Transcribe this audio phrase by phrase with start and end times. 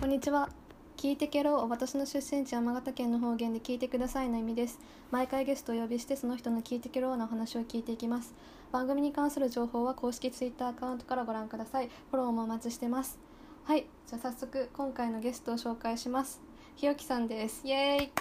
[0.00, 0.48] こんにちは。
[0.96, 4.78] 聞いてけろ私の出身地山形県の方言で聞いてくださいの意味です。
[5.10, 8.34] 毎回ゲストをお呼びしてその人の聞いてけろのお話を聞いていきます。
[8.72, 11.88] 番組に関する情報は公式ツイッターアカウントからご覧ください。
[12.10, 13.18] フォローもお待ちしてます。
[13.64, 16.40] はい、じゃあ早速今回のゲストを紹介します。
[16.74, 17.62] ひよきさんです。
[17.64, 18.12] イエーイ。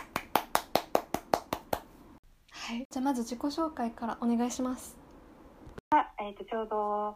[2.52, 4.98] はい、じゃあまず自己紹介からお願いします。
[6.20, 7.16] えー、とちょうど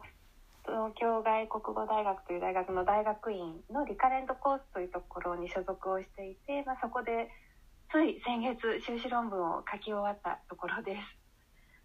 [0.66, 7.30] 東京外国語大学という大学の大学院のリカレントコースというところに所属をしていて、まあ、そこで
[7.90, 10.96] つい先月修士論文を書き終わったところで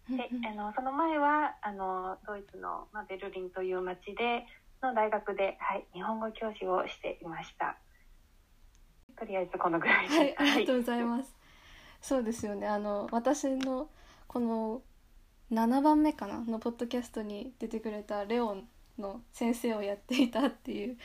[0.08, 0.16] す。
[0.16, 4.44] であのその前はあのドイツの、まあ、ベルリンという町で
[4.82, 7.76] の大学で、はい、日本語教師をしていました。
[9.16, 10.18] とりあえずこのぐらいです。
[10.18, 11.34] はい、ありがとうございます。
[12.00, 12.66] そうですよね。
[12.66, 13.88] あの私の
[14.26, 14.82] この
[15.52, 18.68] 7番目かなのポッドキャストに出てくれたレオン
[18.98, 20.96] の先生をやっていたっていう、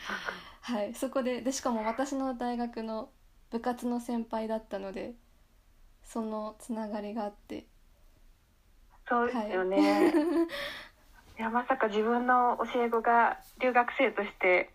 [0.61, 3.09] はい、そこででしかも私の大学の
[3.51, 5.13] 部活の先輩だったので
[6.03, 7.65] そのつながりがあって。
[9.09, 10.11] そうですよね。
[11.39, 14.69] い、やまさか自分の教え子が留学生として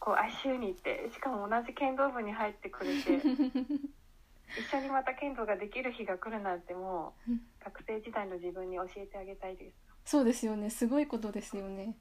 [0.00, 3.20] こう ICU に行ってしかも同じ剣道部に入ってくれて
[4.58, 7.32] 一緒にまた剣道ができる日が来るなんてもう
[7.64, 9.76] 学生時代の自分に教えてあげたいです。
[10.04, 10.70] そうですよね。
[10.70, 11.96] すごいことですよね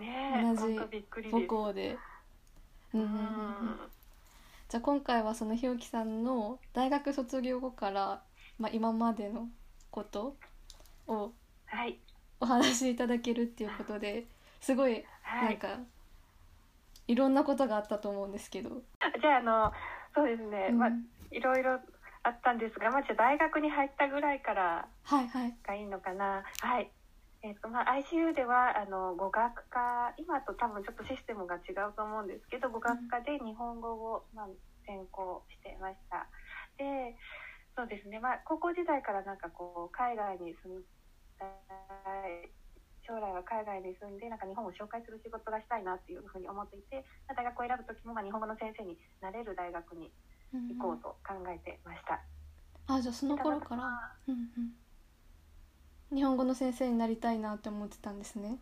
[0.00, 0.78] ねえ同じ。
[1.30, 1.96] 母校で。
[2.92, 3.90] うん
[4.68, 8.22] じゃあ今回はそのひよきさんの大学卒業後から、
[8.58, 9.48] まあ、今までの
[9.90, 10.36] こと
[11.08, 11.32] を
[11.66, 11.98] はい
[12.40, 14.26] お話しいただけるっていうことで
[14.60, 15.48] すごいはい。
[15.50, 15.80] なんか、
[17.06, 18.70] い、ろんなことがあったと思うんですけど、
[19.20, 19.72] じゃああの
[20.14, 20.90] そうですね、うんまあ
[21.30, 21.78] いろいろ
[22.22, 26.42] あったんですが、まあじゃあ大学に入ったぐらいからはいはいがいいのかな。
[26.60, 26.90] はい。
[27.42, 34.46] えっ、とまあ ICU ではあの語学科今と多分ちょっとシステムが違うと思うんですけど語学科で日本語をまあ
[34.84, 36.26] 専攻してました。
[36.76, 37.16] で、
[37.76, 38.20] そうですね。
[38.20, 40.84] まあ高校時代からなんかこう海外に住み
[41.38, 41.46] た
[42.28, 42.50] い。
[43.10, 50.12] 将来は海外に住んでなんか日本を紹介する仕事がしたいなっていうふうに思っていてまあ大学を選ぶ時もまあ日本語の先生になれる大学に
[50.52, 52.22] 行こうと考えてました。
[52.86, 54.70] あじゃあその頃から、うんうん、
[56.12, 58.58] 日本語の先生になりたいなって思ってたんですね。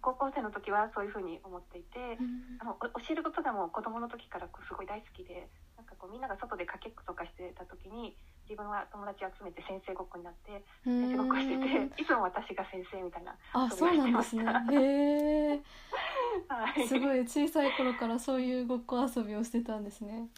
[0.00, 2.56] 高校生の時はそういうふうに思っていて、うん。
[2.60, 8.16] あのお教えることがもう子供の時からこうすごい大好きでなんかこうみんなが外でかけっことかしてた時に
[8.48, 14.44] 自分は友達集めて先生ごっこになって先生ごっこしてていつも私が先生みたいな、あそうなんですね。
[14.70, 15.60] へえ
[16.48, 20.28] はい、すごい小さい頃からそういうごっこ遊びをしてたんですね。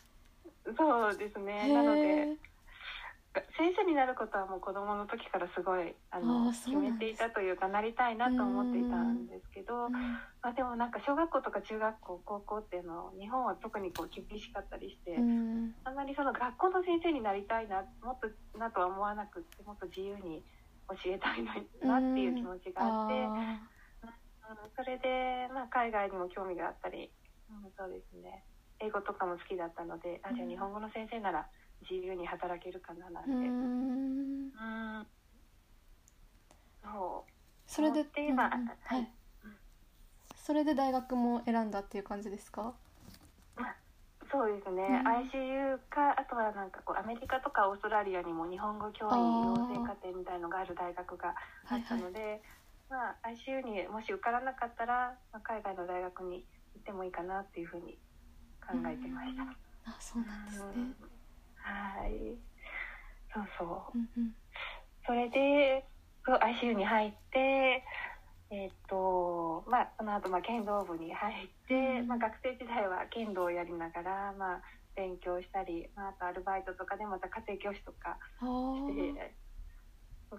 [0.77, 2.37] そうですへねなのでえ
[3.57, 9.93] 先生になることはもう子供の時からすごいあの決めていたというかなりたいなと思っていたんですけど、うん。
[9.93, 15.17] まあ、でもなんか小学校とか中学校高校っていうの日本は特にこう厳しかったりして。
[15.17, 15.75] うん。
[15.85, 18.29] あんまりその学校の先生になりたいなもっと
[18.59, 20.43] なとは思わなくってもっと自由に
[20.89, 23.39] 教えたいなっていう気持ちがあって、うん。
[24.43, 27.11] あそれで、まあ、海外にも興味があったり、
[27.51, 28.45] うん、そうですね。
[28.81, 31.47] 英語とかも好きだったのであじゃあ日本語の先生なら
[31.83, 34.49] 自由に働けるかななんて、ーううん。
[34.49, 35.07] ん
[36.83, 37.71] そう。
[37.71, 38.69] それで思ってまあうんうん。
[38.69, 39.09] ははいい
[40.37, 42.75] それで大学も選んだっていう感じですか？
[44.31, 45.09] そうですね、うん。
[45.29, 51.35] ICU かあとはなんかこうアメリカとかオーストラリアにも日本語教員養成課程みたいのがある大学が
[51.69, 52.43] あったので、
[52.89, 56.45] まあ、ICU にもし受からなかったら、まあ、海外の大学に
[56.75, 57.99] 行ってもいいかなっていうふうに
[58.61, 59.43] 考えてました。
[59.91, 60.65] あそうなんですね。
[60.77, 61.18] うん
[61.69, 62.37] はい。
[63.33, 63.65] そうそ
[63.95, 63.99] う。
[63.99, 64.35] うんうん。
[65.05, 65.85] それで
[66.25, 67.83] ICU に入って
[68.51, 74.63] えっとまあその後まあ剣道部に入って、うんまあ、学生時代は剣道をやりながら、まあ、
[74.97, 79.33] 勉強したり、まあ、あとアルバイトとかでまた家庭教師とかして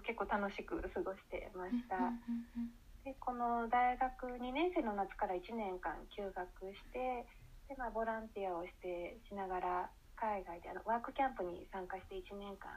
[0.06, 1.96] 結構楽しく過ごしてました。
[1.96, 6.44] うんうんうんでこの大学2年生の夏から1年間休学
[6.76, 7.24] して
[7.68, 12.70] で、まあ、ボランティアをしてしながら海外であのワークキャンプに参加して1年間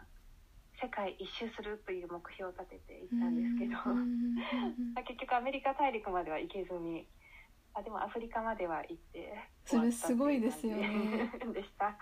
[0.82, 3.78] 世界一周するという目標を立てていったんですけど、
[5.06, 7.06] 結局アメリカ大陸までは行けずに
[7.74, 9.34] あでもアフリカまでは行って
[9.66, 11.32] それすごいですよね。
[11.54, 11.96] でした。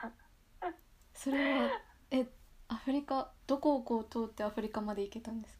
[1.13, 1.69] それは
[2.11, 2.25] え
[2.69, 5.59] アフリカどこをこう通ってアフリカまで行けたんです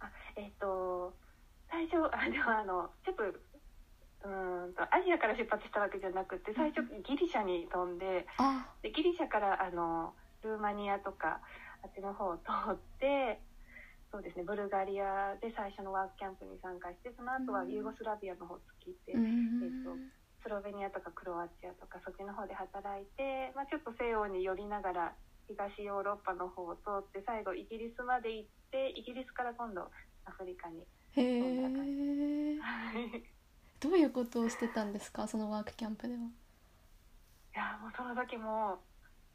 [0.00, 0.06] か？
[0.06, 1.14] あえっ、と
[1.70, 3.22] 最初あでもあのちょっと
[4.26, 8.66] うーんとアジアから出発したわけじゃなくて最初ギリシャに飛んであ。
[8.82, 10.12] でギリシャからあの
[10.42, 11.40] ルーマニアとか
[11.82, 13.38] あっちの方を通って
[14.10, 19.62] そうですねブルガリアで最初のワークキャンプに参加してその後はユーゴスラビアの方突きって、うん。
[19.62, 19.94] えっと
[20.42, 25.12] スロロベニアとかクロアチアとかそっちの方で働いて、まあ、ちょっと西洋に寄りながら
[25.50, 29.90] 東ヨーロッパの方を通って最後イギリスまで行ってイギリスから今度
[30.24, 30.86] アフリカに。
[31.18, 33.35] へえ
[33.80, 35.26] どういうことをしてたんですか？
[35.28, 36.20] そのワークキャンプでは。
[36.20, 36.22] い
[37.58, 38.78] やもうその時も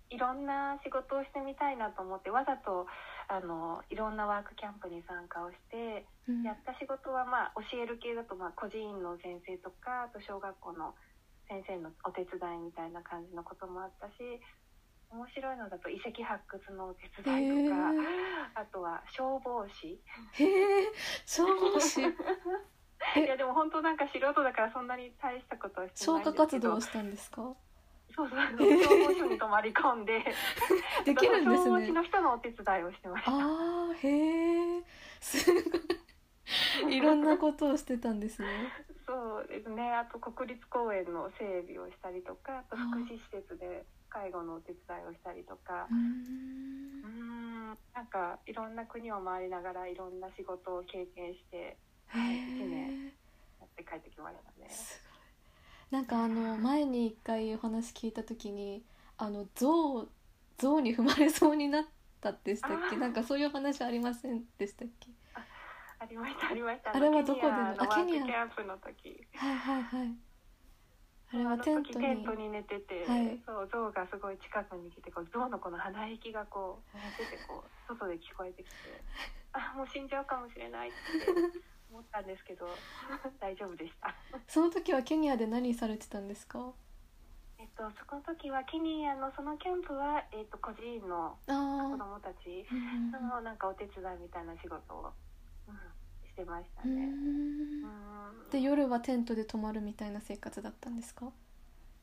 [0.09, 2.85] いろんな仕事をしてみたいなと思ってわざと
[3.29, 6.43] あのいろんなワークキャンプに参加をして、うん。
[6.43, 10.94] やった仕事は、まあ、教える系だと、まあ、個人の先生とかあと小学校の
[11.47, 14.39] 先生のお手伝いみたいな感じのこともあったし
[15.11, 19.99] 面白いのだと遺跡発掘のお手へ伝いとか、えあとは消防士。
[20.39, 20.91] へえ
[21.25, 22.01] 消防士。
[22.03, 22.13] え
[23.15, 26.45] いやでも本当なんか素人だからそんなに大したことはしてな消火いんですけど。
[26.45, 27.42] 活動をしたんですか？
[28.15, 28.39] そうそう。
[28.59, 30.24] 消防署に泊まり込んで。
[31.06, 33.31] できるんです消防士ねの人のお手伝いをしてました。
[33.31, 33.36] あ
[33.92, 34.83] あへえ
[35.19, 35.51] す
[36.83, 36.98] ごい。
[36.98, 38.48] いろんなことをしてたんですね。
[39.07, 39.94] そうですね。
[39.94, 45.88] あと国立公園の整備をしたりとかあと福祉施設で介護のお手伝いをしたりとか。
[45.89, 47.01] うん。
[47.94, 51.77] なんかいろんな国を回りながらいろんな仕事を経験して
[52.19, 53.13] へ一年え
[53.61, 54.69] やって帰ってきましたね。
[54.69, 55.21] すごい。
[55.91, 58.83] なんかあの前に一回お話聞いた時に
[59.17, 60.07] あの象
[60.57, 61.83] 象に踏まれそうになっ
[62.21, 62.97] たでしたっけ？
[62.97, 65.09] なんかそういう話ありませんでしたっけ？
[65.99, 66.95] ありましたありました。
[66.95, 67.69] あれはどこでの？
[67.83, 68.21] あケニア？
[68.21, 69.27] クキャンプの時。
[69.35, 70.15] はいはいはい。
[71.33, 71.93] あれはテントに。
[71.93, 73.39] 時テントに寝てて、はい。
[73.45, 78.73] そう象がすごい近くに来てこう象のこの鼻息がこう 寝ててこう外で聞こえてきて
[79.53, 80.97] あもう死んじゃうかもしれないって
[81.91, 82.67] 思ったんですけど
[83.39, 84.13] 大丈夫でした。
[84.47, 86.71] その時はケニアで何されてたんですか？
[87.57, 92.65] えっと、そこの時はケニアのそのキャンプは、えっと、個人の子あ供たち
[93.13, 95.13] あのなんかお手伝いみたいな仕事を、
[95.67, 95.75] うん、
[96.27, 97.11] してましたうね。
[98.49, 101.31] で夜はテントで泊まるみたいな生活だったんですか？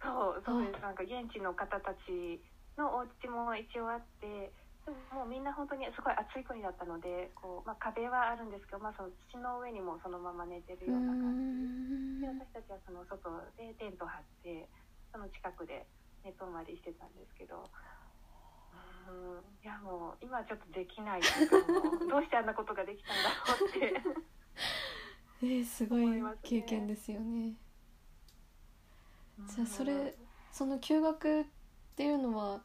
[0.00, 0.80] そうそうです。
[0.80, 2.40] なんか現地の方たち
[2.76, 4.52] のお家も一応あってで
[4.90, 12.20] ももうみんな本当にすごい暑い国だったのでこう、まあ、壁はあるんですけど、まあ、その土の上にもそのまま寝てるうような感ん。
[12.20, 14.68] じで私たちはその外でテント張って
[15.12, 15.86] その近くで
[16.24, 17.70] 寝泊まりしてたんですけど。
[19.08, 19.44] うん。
[19.64, 21.22] いやもう今はちょっとできない
[22.08, 24.02] どうしてあんなことができたんだろうって。
[25.42, 27.54] えー、すごい経験ですよね。
[29.46, 30.16] じゃあそうんれ
[30.52, 31.44] その休学っ
[31.96, 32.62] ていうのは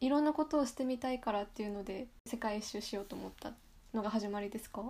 [0.00, 3.52] いろんなことをしてみたいからっていうので世界一周しようと思った
[3.94, 4.82] のが始まりですか？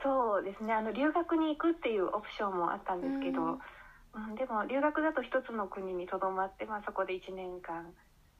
[0.00, 0.72] そうですね。
[0.72, 3.50] あの留学に行くっていうオプションもあったんですけど、うん。
[3.50, 7.92] うんでも留学だと一つの国にとどまって、まあ、そこで1年間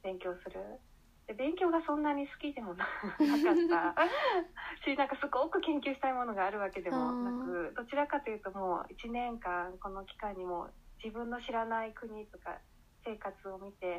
[0.03, 0.61] 勉強する。
[1.26, 2.87] で勉強がそんなに好きでもな
[3.21, 4.06] なかった。
[4.91, 10.69] しなんかすごく研究したいものがあるわけでもなくどちらかというともう1年間この期間にも
[11.05, 12.56] 自分の知らない国とか
[13.09, 13.97] 生活を見て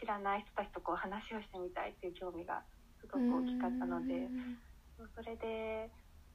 [0.00, 2.62] 知らない人たちとこう話をしてみたいっていう興味が
[2.98, 4.26] すごく大きかったので。
[4.26, 4.58] うん。
[5.14, 5.88] それで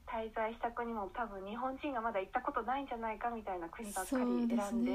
[0.06, 4.56] 滞在した国も多分日本人がまだ行ったことないんじゃないかみたいな国ばっかり選んでね。
[4.56, 4.88] うんうんう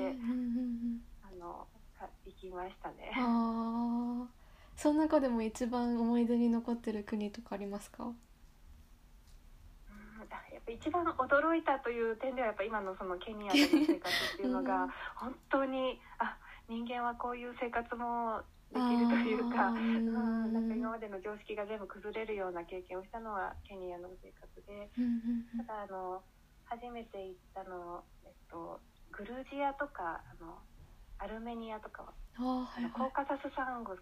[0.98, 1.02] ん。
[1.22, 1.68] あの
[2.00, 3.12] か行きましたね。
[4.76, 8.06] その中でも一番思い出に残ってる国とかありますか？
[8.06, 8.14] うん。
[10.52, 14.90] やっぱ一番驚いたという点ではやっぱ今のそのケニアでの生活っていうのが うん。
[15.16, 16.36] 本当にあ
[16.69, 24.90] 人間はこういう生活もできるというかなんか今までの常識が全部崩れるような経験をしたのはケニアの生活で。
[25.57, 26.21] ただあの
[26.69, 30.61] 初めて行ったの、えっと、グルジアとかあの
[31.18, 32.06] アルメニアとか
[32.38, 32.94] ははいはい。
[32.94, 33.97] のコーカサス山岳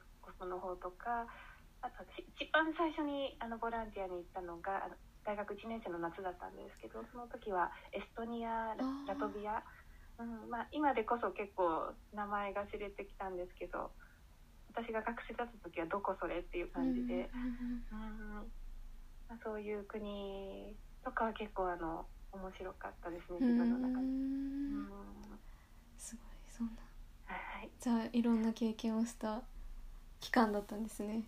[0.46, 1.26] の方とか
[1.80, 8.76] あと私一番最初にあのボランティアに行ったのがあの大学1年生の夏だったんですけどその時はエストニア
[9.08, 9.64] ラトビア、
[10.20, 13.92] うんまあ、今でこそ結構名前が知れてきたんですけど
[14.74, 17.30] 私が学生だった時はどこそれっていう感じで。
[17.34, 18.52] うん
[19.30, 24.06] まあ、そういう国とかは結構あの面白かったですねう自分の中で。
[24.06, 24.90] ーうんん
[25.98, 26.74] すごいそんな
[27.26, 29.42] はい、じゃあいろんな経験をした
[30.22, 31.24] 期間だったんですね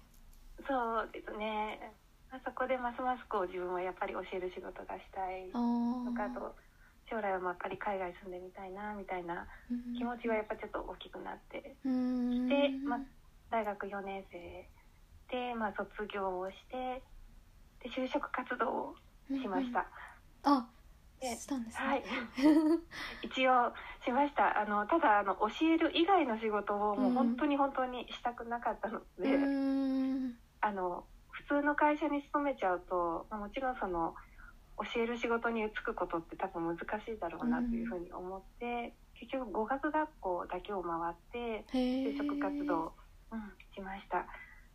[0.66, 1.92] そうですね。
[2.32, 5.58] まあそこでますますこう自分はやっぱり教える仕事がしたいあ
[6.06, 6.56] とかと
[7.10, 9.98] 将来はまあやっぱり海外住んでみたいなみたいなうん。
[9.98, 11.76] 気持ちはやっぱちょっと大きくなって。
[11.84, 12.48] うーん。
[12.50, 13.00] で、まあ、
[13.50, 14.70] 大学4年生
[15.32, 17.02] で、まあ、卒業をして
[17.84, 18.96] で就職活動を
[19.42, 19.88] しました。
[20.44, 20.70] あ
[21.48, 21.88] たんですね。
[21.88, 22.04] はい。
[23.22, 23.74] 一応
[24.06, 24.60] しました。
[24.60, 29.30] あのただあの教える以外の仕事をもう本当に本当にしたくなかったのうで、
[30.62, 34.16] あの普通の会社に勤めちゃうと、まあ、もちろんその
[34.94, 42.94] 教える仕事に就くことって多分難しいだろうなというふうに思って、結局語学学校だけを回って就職活動、
[43.32, 43.40] うん、
[43.76, 44.26] しました。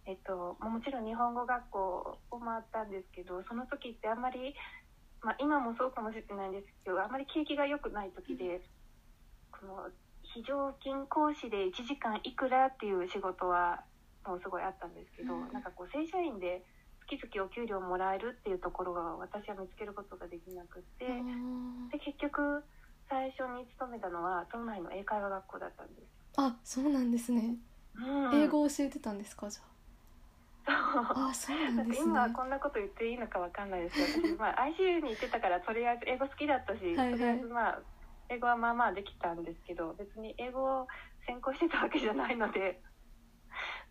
[0.06, 4.54] えっと、もちろん日本語学校を回ったんですけどその時ってあんまり、
[5.22, 8.60] まあ、今もそうかもしれないんですけどあんまり景気が良くない時で
[9.50, 9.88] この
[10.20, 13.80] 非常勤講師で1時間いくらっていう仕事は
[14.26, 15.52] もうすごいあったんですけど、うん。
[15.52, 16.62] なんかこう正社員で
[17.08, 21.06] 月々お給料もらえるっていうところが私は見つけることができなくって。
[21.92, 22.64] で結局
[23.08, 26.06] 最初に勤めたのは都内の英会話学校だったんです。
[26.36, 27.56] あそうなんですね。
[27.96, 28.42] うん。
[28.42, 29.62] 英語を教えてたんですかじゃ
[30.66, 31.28] あ？
[31.30, 32.10] あそうななんですね。
[32.10, 37.10] 今はこんなこと言っていいのかわかんないですけど私、 まあ、ICU に行ってたからとりあえず英語好きだったし、はいはい。
[37.12, 37.78] とりあえずまあ
[38.30, 40.88] 英語はまあまあできたんですけど別に英語を
[41.26, 42.80] 専攻してたわけじゃないので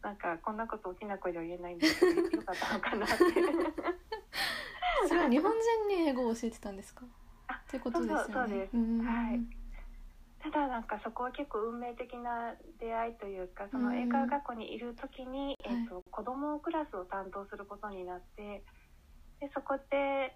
[0.03, 3.15] なんかこんなこと大きな声では言えないんですけどよかったのかなって。
[5.07, 7.05] それは日本人に英語を教えてたんですか？
[7.48, 8.69] あってことですよね。
[9.03, 9.41] はい。
[10.41, 15.75] ただなんかそこは結構運命的な出会いというかそのうん英会話学校にいる時に、はい。
[15.81, 18.63] えっと子供クラスを担当することになって
[19.39, 20.36] でそこで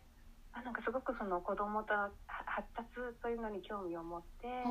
[0.54, 2.10] あなんかすごくその子供とは
[2.46, 2.90] 発達
[3.22, 4.70] というのに興味を持ってあ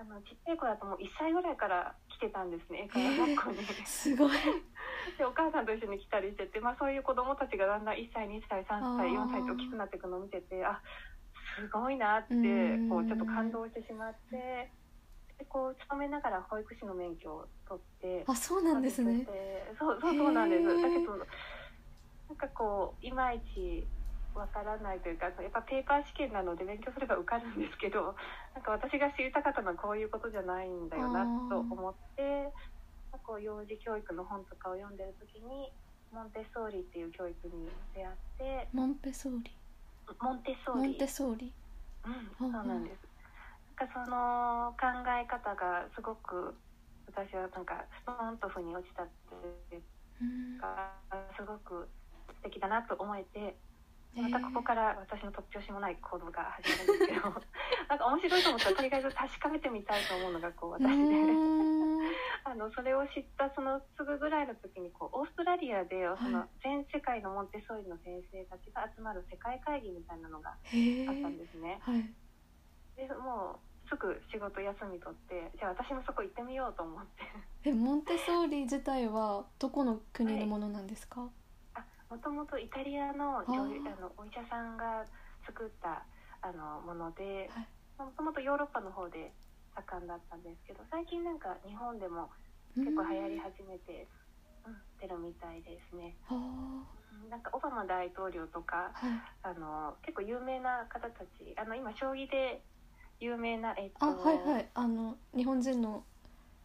[0.00, 3.58] あのちっちゃい子だともう1歳ぐらいから来てたんですね英会話学校に。
[3.58, 4.30] ーすごい。
[5.18, 9.26] でお母さんと一緒に来たりしてて、まあ、そういう子供たちがだんだん1歳2歳3歳あー。
[9.26, 10.80] 4歳と大きくなっていくのを見ててあ
[11.58, 12.36] すごいなってう
[12.78, 12.88] ん。
[12.88, 14.70] こうちょっと感動してしまって
[15.38, 19.26] でこう勤めながら保育士の免許を取ってあそうなんですね。
[19.78, 20.64] そうそうそうなんです。
[20.82, 23.86] だけどなんかこういまいち
[24.34, 28.14] わからないというかやっぱペーパー試験なので勉強すれば受かるんですけど
[28.54, 32.52] なんか私が知りたかったのはこういうことじゃないんだよなと思って
[33.24, 35.72] こう幼児教育の本とかを読んでる時に
[36.12, 39.56] モンテッソーリっていう教育に出会ってモンペソーリ。
[40.18, 40.80] モンテッソーリ。
[40.80, 41.52] モンテソーリ。
[42.04, 43.08] うん、そうなんです。
[43.78, 46.54] なんかその考え方がすごく
[47.06, 49.06] 私はなんかストーンと腑に落ちたっ
[49.70, 49.82] ていう
[50.22, 50.24] う
[50.56, 50.60] ん。
[50.60, 50.92] か
[51.36, 51.88] すごく
[52.28, 53.56] 素敵だなと思えて
[54.16, 57.30] またここから私の突拍子もない行動が始まるんですけど
[57.88, 60.90] なんか面白いと思ったらとりあえず確かめてみたいと思うのがこう私で。
[62.42, 71.78] あのそれを知ったそのすぐぐらいの時にこうオーストラリアでその全世界のモンテッソーリの先生たちが集まる世界会議みたいなのがあったんですね。
[71.82, 72.10] はい。
[72.96, 77.68] でもうすぐ仕事休み取ってじゃあ私もそこ行ってみようと思って。
[77.68, 81.28] えモンテソーリ自体はどこの国のものなんですか、あ
[82.10, 83.70] もともとイタリアのあの
[84.18, 85.06] お医者さんが
[85.46, 86.02] 作った
[86.42, 87.68] あのものではい。
[87.98, 89.30] もともとヨーロッパの方で
[89.76, 92.30] 盛んだったんですけど最近なんか日本でも
[92.74, 94.08] 結構流行り始めて、
[94.66, 96.16] うん、てるみたいですね。
[97.28, 99.06] なんかオバマ大統領とかあ
[99.44, 99.54] はい。
[99.54, 102.62] あの結構有名な方たちあの今将棋で
[103.20, 104.68] 有名な、えっとあはいはい。
[104.74, 106.02] あの日本人の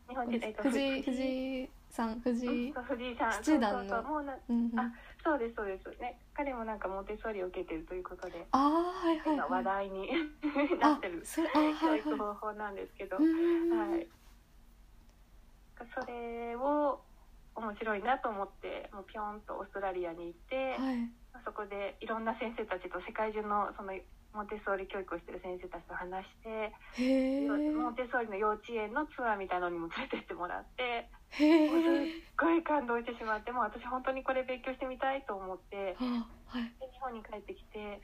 [0.09, 2.71] 日本人、えっと、藤井藤井さん藤井。
[2.71, 3.79] うん藤井さん七段の。
[3.79, 4.79] そうそうそうもうなうんうん。
[4.79, 4.93] あ
[5.25, 5.89] そうですそうです。
[5.99, 10.07] ね彼もなんかモンテッソーリを受けてるということであーはいはい今話はい題に
[10.79, 11.23] なあってる
[11.81, 14.07] 教育方法なんですけど、うんはい。
[15.97, 17.01] それを
[17.55, 21.09] 面白いなと思ってもうピョンとオーストラリアに行って、はい。
[21.43, 23.93] そこでいろんな先生たちと世界中のその
[24.35, 26.75] モンテッソーリ教育をしてる先生たちと話して、
[27.47, 35.95] モンテッソーリの幼稚園のツアーみたいなのにも連れてってもらってすっえごい感動してしまってもう私本当にこれ勉強してみたいと思って
[36.47, 36.63] はい。
[36.79, 38.01] で日本に帰ってきて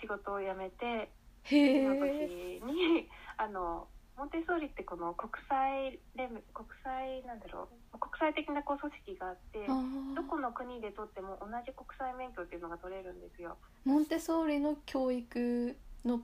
[0.00, 1.08] 仕事を辞めてへ
[1.44, 3.86] 次のえ時にあの
[4.16, 13.56] モンテッソーリってこの国際連盟国際なんだろう国際的なこう組織があってどこの国で取っても同じ国際免許っていうのが取れるんですよ。
[13.84, 16.20] モンテソーリの教育の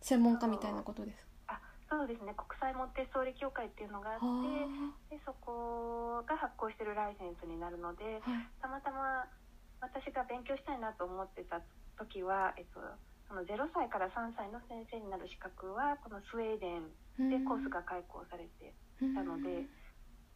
[0.00, 1.27] 専門家みたいなことですあ
[1.90, 2.34] そうですね。
[2.36, 8.48] 国際モンテッソーリ協会っていうのがあってはでそこが発行してるライセンスになるのであはい。
[8.60, 9.24] たまたま
[9.80, 11.62] 私が勉強したいなと思ってた
[11.96, 12.80] 時は、えっと、
[13.28, 16.78] その0歳から3歳の先生になる資格はこのスウェーデ
[17.24, 19.64] ンでコースが開講されてうんたので、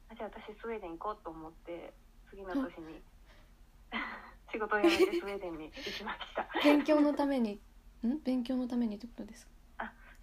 [0.09, 1.93] あじゃあ私スウェーデン行こうと思って
[2.31, 3.03] 次の年に
[4.53, 6.47] 仕事を辞めてスウェーデンに行きました。
[6.65, 7.61] 勉強のために
[8.07, 8.19] ん？
[8.23, 9.53] 勉強のためにってことですか？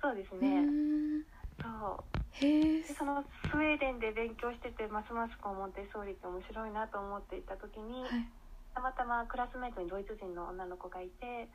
[0.01, 1.23] そうですうね、ん
[1.61, 1.67] そ
[1.99, 2.03] う。
[2.31, 8.27] へそのスウェーデンで勉強しててますますこうモンテッソーリって面白いなと思っていた時に、はい。
[8.73, 11.49] たまたまクラスメートにドイツ人の女の子がいて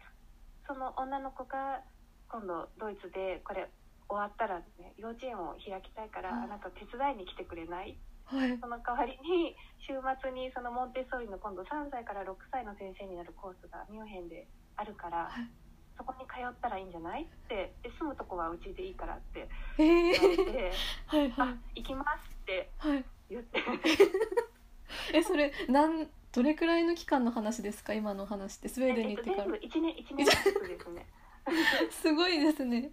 [0.66, 1.80] その女の子が
[2.28, 3.70] 今度ドイツでこれ
[4.10, 7.96] 終わったら、ね、幼稚園を開きたいからうんあなた手伝いに来てくれない？
[8.26, 8.58] はい。
[8.60, 15.48] その代わりに週末にそのモンテッソーリの今度3歳から6歳の先生になるコースがミュンヘンであるからはい
[15.96, 17.22] そこに通ったらいいんじゃない？
[17.22, 19.48] ってで住むとこはうちでいいからって
[19.78, 20.72] え言われて
[21.06, 23.04] はいはあ行きますっていはい。
[23.30, 23.60] 言って。
[25.12, 27.94] えそれなんどれくらいの期間の話ですか？
[27.94, 29.58] 今の話ってスウェーデンにえっと、行ってから。
[29.58, 31.06] 全部1年一年ずつですね。
[31.90, 32.90] すごいですね。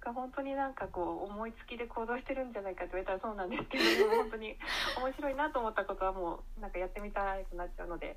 [0.00, 4.56] が本当になんかこう思いつきで行動してるんじゃないかって言われたらそうなんですけど本当に
[4.98, 8.16] 面白いなと思ったことはもうなんかやってみたくなっちゃうので、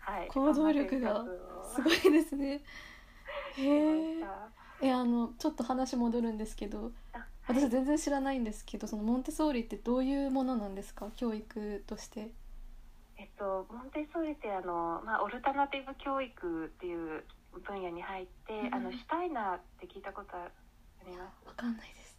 [0.00, 1.24] はい、行動力が
[1.62, 2.60] すごいですね
[3.58, 4.24] へ え
[4.82, 7.56] えあのちょっと話戻るんですけどあはい。
[7.60, 11.10] 私全然知らないんですけどそのモンテソーリってどういうものなんですか？
[11.16, 12.30] 教育として。
[13.16, 17.22] えっと、モンテッソーリってあの、まあ、オルタナティブ教育っていう
[17.62, 18.74] 分野に入って、うん。
[18.74, 20.48] あのシュタイナーって聞いたことあ
[21.04, 21.46] ります？
[21.48, 22.18] わかんないです。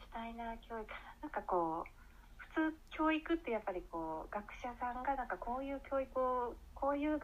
[0.00, 0.88] シュタイナー教育。
[1.20, 1.90] なんかこう
[2.38, 7.20] 普通教育ってやっぱりこう学者さんがなんかこういう教育をこういう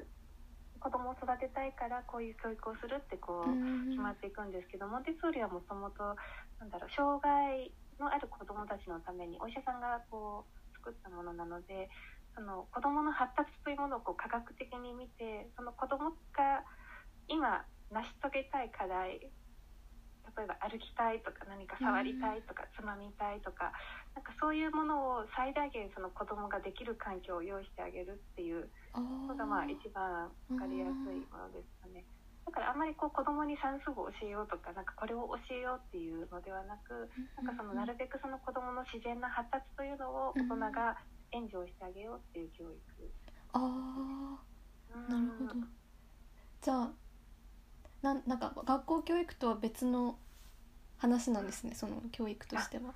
[0.81, 6.15] 子供を育てたいからこういう教育をするってこう、うん決まっていくんですけどモンテッソーリはもともと
[6.61, 11.91] なんだろう障害のある子どもたちのためにお医者さんがこう作ったものなので
[12.35, 16.63] その子どもの発達というものをこう科学的に見てその子どもが
[17.27, 19.27] 今成し遂げたい課題
[20.37, 23.73] 例えば歩きたいとか何か触りたいとかつまみたいとか
[24.15, 32.05] なんかそういうものを最大限その子どもができる環境を用意してあげるっていうあのがまあ一番分かりやすいものですかね。
[32.49, 40.97] だからあんまりこう子供に算数を教えようとかなんかこれを教えようっていうのではなくなんかそのなるべくその子供の自然な発達というのを大人が
[41.33, 43.13] 援助をしてあげようっていう教育。
[43.53, 43.61] あ
[44.95, 45.05] うん。
[45.05, 45.67] ーなるほど。
[46.63, 46.91] じゃあ
[48.03, 50.17] なんなんか学校教育とは別の
[50.99, 52.95] 話なんですねその教育としては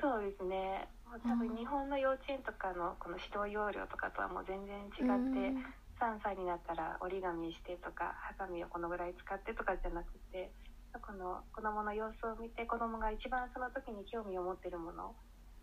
[0.00, 0.86] そうですね。
[1.24, 5.56] 多分日本の幼稚園とかのこの指導要領とかとはもう全然違って、
[5.96, 10.52] 3歳になったら折り紙してとかハサミをこのぐらい使ってとかじゃなくて
[11.00, 15.14] この子供の様子を見て子供が一番その時に興味を持ってるもの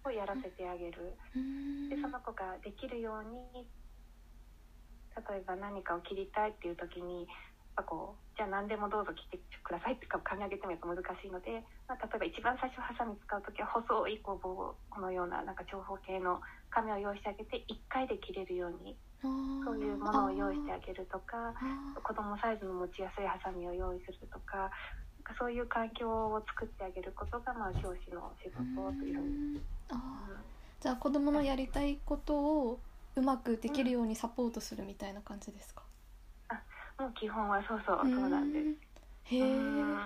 [0.04, 1.14] をやらせてあげる。
[1.36, 3.68] うんでその子ができるように
[5.16, 7.28] 例えば何かを切りたいっていう時に
[7.76, 24.70] ぱこうじゃあ何でもどうぞ切ってくださいって考え上げてもやっぱ難しいので、まあ、例えば一番最初ハサミ使う時は細いこう棒をこのようななんか長方形の紙を用意してあげて1回で切れるようにそういうものを用意してあげるとかあ子供サイズの持ちやすいハサミを用意するとか。
[25.26, 29.62] なんかそういう環境を作ってあげることが、まあ、教師の仕事というふうに、
[30.80, 32.80] じゃあ子供のやりたいことを
[33.16, 35.82] うまくできるようにサポートするみたいな感じですか？
[37.00, 39.36] もう基本はそうそうそうなんです。
[39.36, 39.46] へえう
[39.84, 39.98] ん。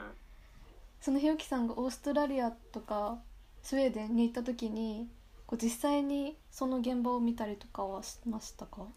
[1.01, 3.19] そのひよきさんがオーストラリアとか
[3.61, 5.07] スウェーデンに行った時に
[5.45, 8.87] こう実際にその現場を見たりとかはしましたか？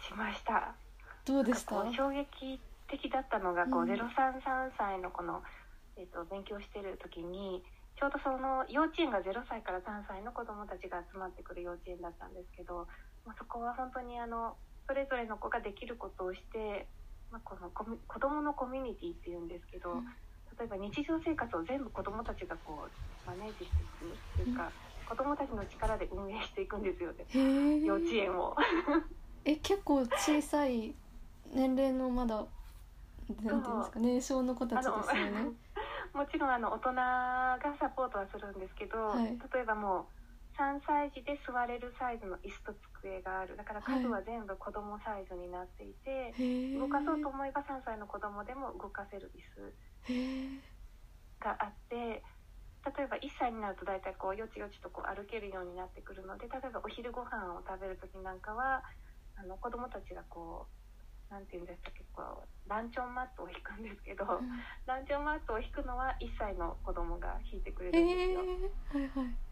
[0.00, 0.74] しました。
[1.24, 1.74] どうでした？
[1.92, 5.42] 衝撃的だったのがこう、うん033歳のこの、
[5.96, 7.62] えっと勉強してる時に
[7.98, 12.86] ちょうどその幼稚園が0歳から3歳の子どもたちが集まってくる幼稚園だったんですけど、
[13.26, 14.56] まあ、そこは本当にあの
[14.88, 16.86] それぞれの子ができることをして、
[17.30, 20.04] まあ、この子どものコミュニティっていうんですけど、うん。
[20.58, 24.72] 例えば日常生活を全部子どもたちがこうマネージしていくっていうか、
[25.04, 27.26] 子どもたちの力で運営していくんですよね。
[27.84, 28.56] 幼稚園を。
[29.44, 30.94] え結構小さい
[31.52, 32.44] 年齢のまだ
[33.44, 35.52] なんていうんですか年少の子たちですよね。
[36.14, 39.38] もちろんあの大人がサポートはするんですけど、はい。
[39.52, 40.17] 例えばもう
[40.58, 43.56] 3歳児で座れるサイズの椅子と机がある。
[43.56, 49.72] だから数は全部子供サイズになっていて、へえ動かそうと思えば3歳の子供でも動かせる椅子
[51.38, 52.22] があって
[52.86, 58.82] 例えば1歳になると大体こうよちよちとこう歩けるようになってくるので例えばお昼ご飯を食べる時なんかは
[59.36, 64.24] あの子供たちがこうなんて言うんでしたっけこうランチョンマットを引くんですけど、
[64.86, 68.40] ランチョンマットを引くのは1歳の子供が引いてくれるんですへえよ。
[68.40, 69.47] はいはい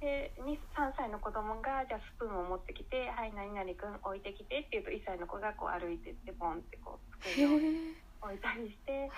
[0.00, 9.10] で2 3歳の子供がじゃあスプーンを持ってきて「はい何々くん置いてきて」って言うと1歳の子がこう歩いてってポンってこうへ机をえ置いたりして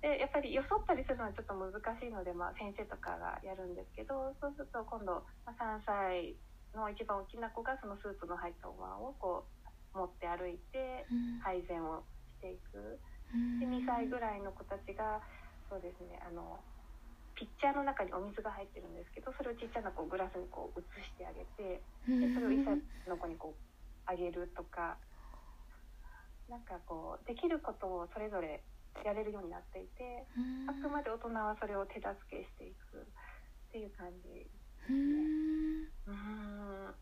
[0.00, 6.36] でやっぱりよそったりするのはちょっと難しいので、まあ、先生とかがやるんですけどそうすると今度、まあ、3歳
[6.74, 9.44] の一番大きな子がそのスープの入ったお椀をこ
[9.94, 11.06] う持って歩いて
[11.42, 12.04] 配膳を
[12.38, 13.00] していく。
[13.58, 15.20] で2歳ぐらいの子たちが
[15.68, 16.60] そうですねあの
[17.36, 24.96] ピッチャーの中にお水が入ってるんですけどそれをちっちゃなこうグラスにこう移してあげてでそれを1歳の子にこうあげるとか
[26.48, 28.62] なんかこうできることをそれぞれ
[29.04, 30.24] やれるようになっていて
[30.66, 34.46] あくまで大人はそれを手助けしていくっていう感じ。
[34.88, 35.82] うん。
[36.06, 36.12] うー
[36.90, 36.94] ん。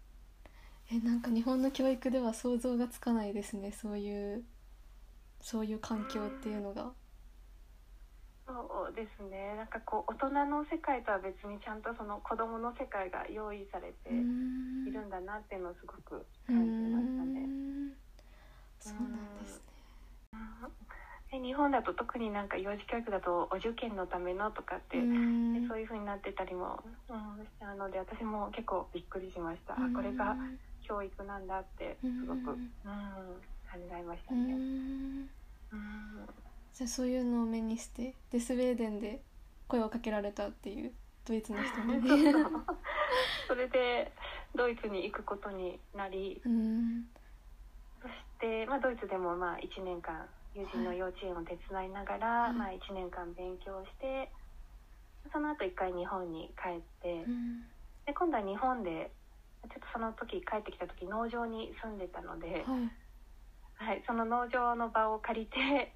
[0.91, 4.45] えなんか日本の教育では想像がつかないですねそういう
[5.41, 6.93] そういう環境っていうのが。
[8.47, 9.57] そうですね。
[9.57, 17.49] なんかこう大人の世界とは別にちゃんとその子供の世界が用意されているんだなっていうのをすごく感じましたね。
[18.81, 21.41] そうなんですね。
[21.41, 24.99] 日本だと特になんか幼児教育だとお受験のためのとかって
[25.67, 26.79] そういう風になってたりも、
[27.09, 29.75] うん、したので私も結構びっくりしました。
[29.75, 30.37] これが
[30.87, 34.53] 教育なんだってすごく、うん、感じましたね。
[34.53, 36.44] うん
[36.75, 39.23] じゃあそういうのを目にしてでスウェーデンで
[39.69, 40.93] 声をかけられたっていう
[41.25, 42.03] ドイツの人に。
[43.47, 44.13] それで
[44.55, 47.09] ドイツに行くことになり、うん、
[48.03, 54.31] そして、まあ、ドイツでもまあ1年間友人の幼稚園を手伝いながら、はい、まあ、1年間勉強して
[55.33, 57.63] その後1回日本に帰って、うん、
[58.07, 59.11] で今度は日本で
[59.63, 62.91] ちょっとその時帰ってきた時農場に住んでたので、はい、
[63.75, 65.94] はい、その農場の場を借りて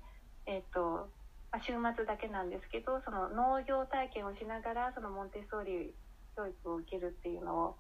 [0.49, 1.07] えーと
[1.53, 5.95] まあ、週末だけなんですけどその農業体験をしながらそのモンテッソーリ
[6.37, 7.77] 教育を受けるっていうのを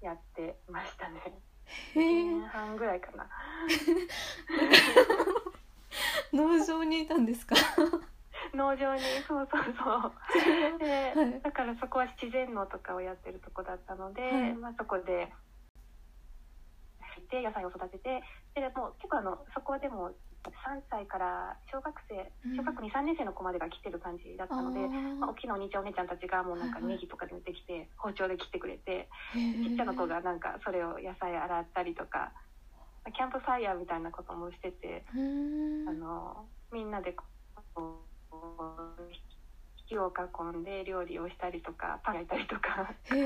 [0.00, 1.20] やってましたね。
[1.94, 3.28] 1年半ぐらいかな。
[6.32, 7.54] 農場にいたんですか？
[8.54, 10.12] 農場にそうそうそう。
[10.78, 15.32] で、はい、だからそこは自然農とかをやってるとこだったので、はい、まあ、そこで
[17.26, 18.22] て野菜を育てて
[18.54, 20.12] でも結構あのそこでも
[20.50, 24.80] 3歳から小学生小学校23年生の子までが来てる感じだったので、
[25.18, 32.32] まあ、大きなお兄ちゃんお姉ちゃんたちがもうなんかネギとかで持ってきて包丁で切ってくれてちっちゃな子がなんかそれを野菜洗ったりとか
[33.14, 37.24] キャンプファイヤーみたいなこともしててあのみんなでこ
[37.76, 38.06] う
[39.86, 43.18] 火を囲んで料理をしたりとかパン焼いたりとかそう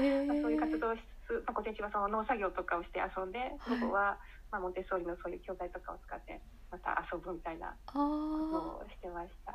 [0.53, 3.39] いう活動をしつつ、まあ、午前中はその農作業とかをして遊んで
[3.81, 4.19] 午後は、
[4.53, 9.53] まあ、モンテッソーリのそういう教材とかを使ってまた遊ぶみたいなことをしてました。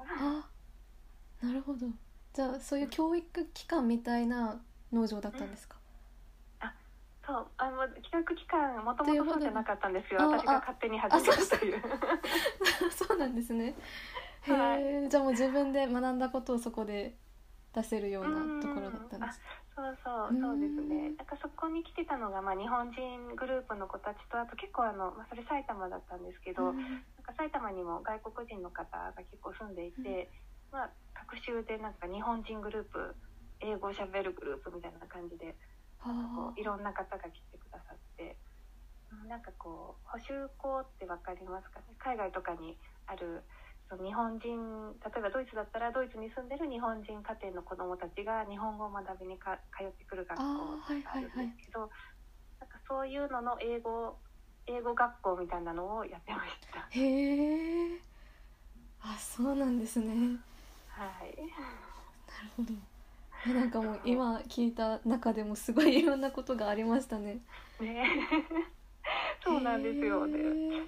[1.45, 1.87] なるほど。
[2.33, 4.59] じゃあそういう教育機関みたいな
[4.91, 5.77] 農場だったんですか、
[6.61, 6.73] うん、あ
[7.25, 7.47] そう。
[7.57, 10.19] あの企画機関もともとそうじゃなかったんですよ。
[10.29, 11.81] 私が勝手に始めたという。
[12.91, 13.17] そう。
[13.19, 13.75] なんですね。
[14.41, 17.15] へえ、はい、じゃあもう自分で学んだことをそこで
[17.73, 19.41] 出せるようなところだったんです
[19.75, 21.11] そうそうそうですね。
[21.19, 30.31] なんかそこに来てたのが、まあ、日本人グループの子たちとあと結構あの、まあ、それ埼玉だったんですけど、なんか埼玉にも外国人の方が結構住んでいて、
[30.71, 33.15] まあ、各州でなんか日本人グループ
[33.59, 35.55] 英語をしゃべるグループみたいな感じで
[35.99, 38.37] こういろんな方が来てくださって
[39.27, 41.95] なんかこう補修校って分かりますかね？
[41.99, 43.43] 海外とかにある
[43.93, 50.43] 日本人例えばドイツだったらドイツに住んでる日本人家庭の子どもたちが日本語を学びにか通ってくる学校
[50.81, 51.89] があるんですけど、
[52.59, 54.17] なんかそういうのの英語
[54.67, 56.89] 英語学校みたいなのをやってました。
[56.89, 57.99] へえ。
[59.01, 60.39] あ、そうなんですね。
[60.87, 61.35] はい。
[62.27, 62.73] なるほど。
[63.59, 67.39] なんかもう今聞いた中でもすごいいろんなことがありましたね。
[67.79, 68.74] ね。
[69.43, 70.27] そうなんですよ。
[70.27, 70.33] で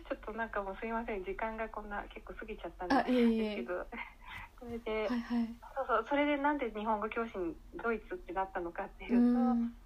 [0.10, 3.86] ちょっとなんかもうすいません時間がこんな結構過ぎちゃったんですけど。
[4.60, 9.18] それで、はいはい、そうそうそれでなんで日本語教師にドイツってなったのかっていうと。
[9.18, 9.78] うん。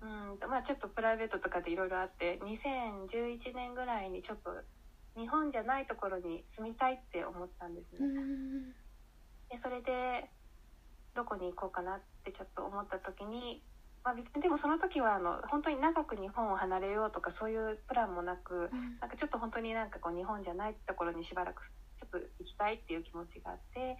[0.00, 4.50] うんまあ、ちょっとプライベートとかでいろいろあって2011年ぐらいにちょっと
[5.18, 8.06] 日本じゃないところに住みたいって思ったんですね。
[9.50, 10.30] でそれで
[11.14, 13.62] どこに行こうかなってちょっと思った時に
[14.04, 21.62] まあ、別にでもその時はあの本当に長く日本を離れようとかそういうプランもなく、うん、なんかちょっと本当になんかこう日本じゃないところにしばらく
[22.00, 23.98] ちょっと行きたいっていう気持ちがあって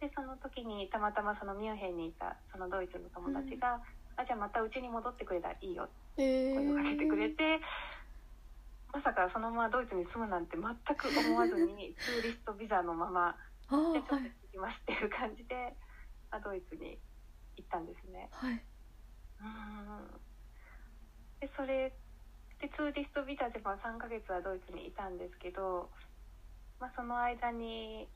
[0.00, 3.80] でその時にたまたまそのミュンヘンにいたそのドイツの友達が
[4.16, 7.44] 「うん、あじゃあまたうちに戻ってくれたらいいよ」って声をかけてくれて。
[7.44, 7.60] えー
[8.92, 10.64] まさかそのままドイツに住むなんて全
[10.96, 13.36] く思わずに ツーリストビザのまま
[13.70, 15.76] じゃあちょっと行きますっていう感じで、
[16.32, 16.98] あ、ドイツに
[17.56, 18.28] 行ったんですね。
[18.32, 18.60] はい
[21.40, 21.92] でそれ
[22.60, 25.88] でツーリストビザでまあ3ヶ月はドイツにいたんですけど、
[26.78, 28.06] まあ、その間に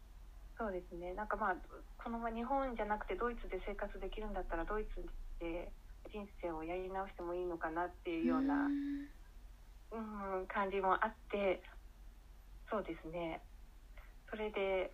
[0.58, 1.14] そうですね。
[1.14, 1.56] なんかまあ
[1.98, 5.00] このまま日本じゃなくてドイツで生活できるんだったらドイツ
[5.40, 5.72] で
[6.12, 8.68] 人生をやり直してもいいのかなっていうような
[9.90, 11.62] うん感じもあって
[12.70, 13.40] そうですね。
[14.28, 14.92] それで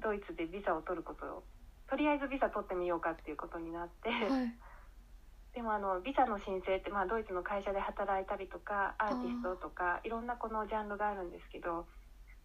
[0.00, 1.42] ドイツでビザを取ることを
[1.90, 4.08] とりあえずビザ取ってみようかっていうことになって。
[4.08, 4.54] はい
[5.54, 11.84] でもあのビザの申請って、まあ、ドイツの会社で働いたりとかアーティストとかいろんなこのジャンルがあるんですけど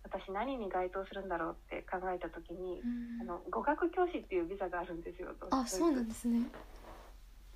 [0.04, 2.80] 私何に該当するんだろうって考えた時に、
[3.20, 6.48] あの語学教師っていうビザがあるんですよあそうなんですね。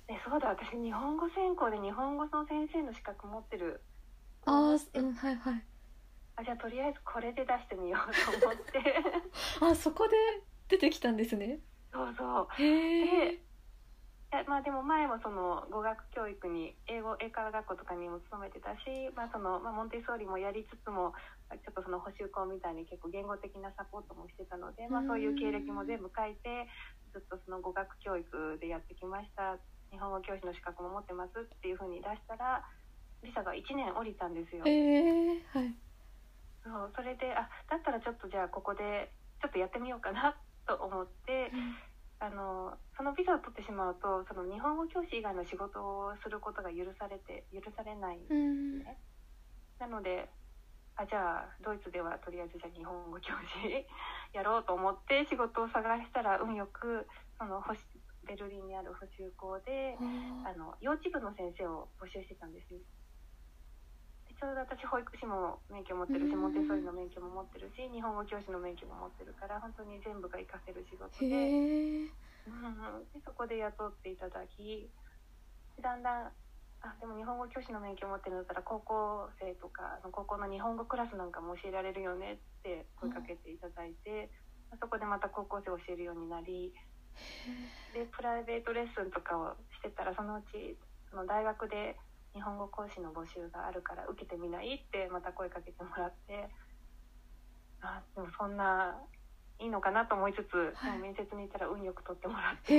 [0.06, 3.80] でそうだ私日本語専攻で日本語の先生の資格持ってる
[4.44, 5.64] ああうんはいはい。
[6.36, 8.82] あじゃあとりあえずこれで出してみようと思って。
[9.60, 10.16] あそこで
[10.68, 11.60] 出てきたんですね。
[11.92, 12.48] そうそう。
[12.58, 13.51] へえで
[14.32, 21.12] えまあでも前もその語学教育に英語英会話学校とかにも勤めてたし、まあそのまあ、モンテッソーリもやりつつも
[21.52, 26.64] ちょっとその補習校みたいに結構言語的なサポートもしてたので、まあ、そういう経歴も全部書いて
[27.12, 29.60] ずっとその語学教育でやってきました
[29.92, 32.64] 日本語教師の資格も持ってますっていうふうに出したら
[33.20, 34.64] ビザが1年降りたんですよ。
[34.64, 35.76] えー、はい
[36.64, 41.52] そうそれであだったらちょっとじゃあここでちょっとやってみようかなと思って。
[42.22, 48.96] あのそのビザを取ってしまうとその日本語教師以外の仕事をすることが許されて許されないんですうんね。
[49.82, 50.30] なので
[50.94, 53.34] あじゃあドイツではとりあえずじゃあ日本語教
[53.66, 53.82] 師
[54.32, 57.08] やろうと思って仕事を探したら運よく
[57.38, 57.58] その
[58.22, 59.98] ベルリンにある補習校で
[60.46, 62.78] あの幼稚部の先生を募集してたんですね。
[64.42, 66.42] でちょうど私保育士も免許持ってるしうん。
[66.42, 72.10] モンテッソーリの免許も持ってるし日本語教師の免許も持ってるから本当に全部が活かせる仕事へで。
[73.14, 74.90] でそこで雇っていただき
[75.78, 76.34] だんだん
[76.82, 84.30] あでも日本語教師の免許持ってるんだったら高校生とか高校の日本語クラスなんかも教えられるよねって声かけていただいて、
[84.80, 86.74] そこでまた高校生を教えるようになり
[87.94, 90.74] でプライベートレッスンとかをしてたらそのうち
[91.10, 91.94] その大学で
[92.34, 94.74] 日本語講師の募集があるから受けてみない？
[94.76, 96.48] ってまた声かけてもらって。
[97.82, 98.96] あでもそんな
[99.58, 100.98] いいのかなと思いつつ、はい。
[100.98, 102.72] 面接に行ったら運よく取ってもらって。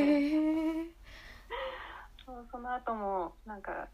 [2.26, 3.89] そうその後もなんか、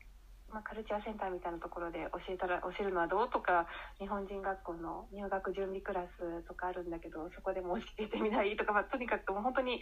[0.54, 3.66] まあ、カルチャーセンターみたいなところで教えたら教えるのはどうとか
[3.98, 9.82] 日本人学校の入学準備クラスとかあるんだけどそこでも教えてみないとか、まあ、とにかくもう本当に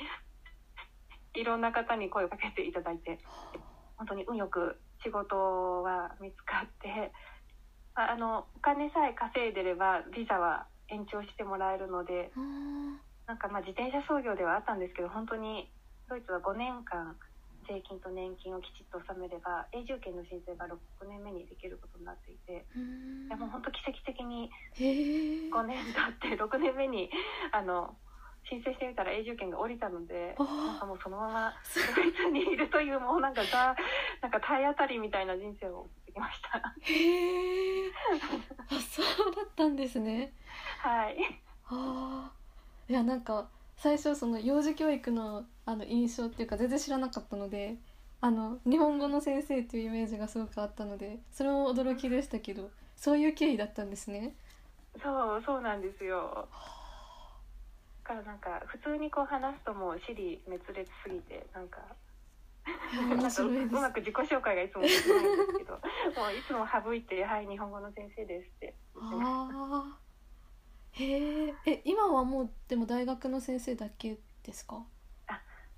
[1.35, 3.19] いろんな方に声をかけていただいて
[3.97, 7.11] 本当に運よく仕事は見つかって、
[7.95, 12.31] まあ、あのお金さえ稼いでればビザは延長してもらえるので
[13.27, 15.69] なんかまあ自転車操業ではあったんですけど本当に
[16.09, 17.15] ドイツは5年間
[17.67, 23.27] 税金と年金をきちっと納めれば永住権の申請が6年目にできることになっていてうん。
[23.27, 27.11] でも本当奇跡的にへえ5年経って6年目に
[27.51, 27.93] あの
[28.49, 31.53] 申請してみたら永住権が下りたのであなんかもうそのまま
[31.95, 33.75] ドイツにいるというもうなんかザ
[34.21, 36.73] なんか体当たりみたいな人生を送ってきました。
[36.81, 37.91] へえ
[38.69, 40.31] あそうだったんですね。
[40.79, 41.17] はい。
[41.69, 42.31] ああ
[42.89, 47.75] いやなんか最初その幼児教育のあの印象っていうか全然知らなかったので
[48.21, 54.33] あの日本語の先生っていうイメージがすごくあったのでそれも驚きでしたけどそういう経緯だったんですね。
[55.03, 56.47] そうそうなんですよ。
[56.51, 56.76] だ
[58.07, 61.79] からなんか普通にこう話すともう尻滅裂すぎてなんか
[62.95, 65.73] なんかうまく自己紹介がいつもできないんですけど
[66.15, 69.55] もういつも省いて「はい日本語の先生です」って言ってます。
[69.55, 69.99] ああ
[70.93, 74.85] へええ今はもうでも大学の先生だけですか？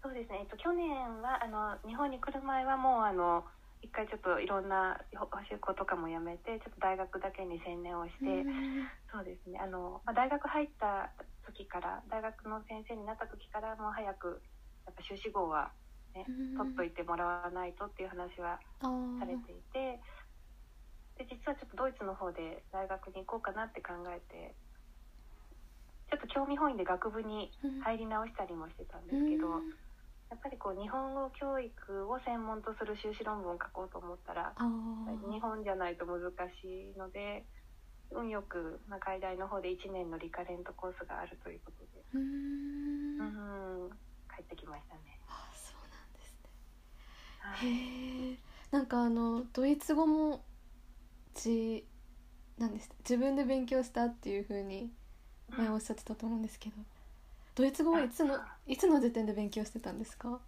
[0.02, 3.44] そうですね、えっと、去年はあの日本に来る前はもうあの
[3.82, 8.88] 一回ちょっといろんな補習校とかもやめてちょっと大学だけに専念をして、うん。
[9.12, 9.60] そうですね。
[9.60, 11.12] あの、まあ、大学入った
[11.48, 14.42] 時から大学の先生になった時からもう早く
[14.86, 15.72] やっぱ修士号は、
[16.14, 16.58] ねうん。
[16.58, 20.02] 取っといてもらわないとっていう話はされていて
[21.18, 24.56] で実はちょっとドイツの方で大学に行こうかなって考えて
[26.10, 29.74] ちょっと興味本位で学部にうん入り直したりもしてたんですけど、うん
[30.30, 31.74] やっぱりこう日本語教育
[32.12, 34.54] を専門とする修士論文を書こうと思ったら
[35.32, 36.22] 日本じゃないと難
[36.62, 37.44] しいので
[38.12, 43.86] 運よく、まあ、海外の方で1年のリカレントコースがあるということで、うん。
[43.86, 43.90] ん、
[44.36, 45.20] 帰ってきましたね。
[45.28, 46.50] あそうなんですね。
[47.40, 47.70] はい。
[47.70, 48.38] へえ
[48.72, 50.44] なんかあのドイツ語も
[51.36, 51.86] じ
[52.58, 52.90] なんです。
[53.00, 54.92] 自分で勉強したっていう風に
[55.50, 56.76] 前おっしゃってたと思うんですけど
[57.60, 60.40] ドイツ語はいつのいつの時点で勉強してたんですか？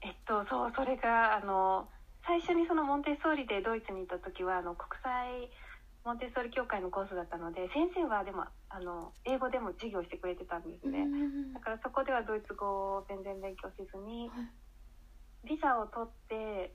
[0.00, 1.88] えっと、そうそれがあの
[2.24, 5.50] 最初にそのモンテッソーリでドイツに行った時はあの国際
[6.04, 11.00] モンテッソーリ協会のコースだったので先生はでもあの英語でも授業してくれてたんですね。
[11.02, 11.06] う
[11.50, 11.52] ん。
[11.52, 12.66] だからそこではドイツ語
[13.02, 14.30] を全然勉強せずに
[15.42, 16.74] ビザを取って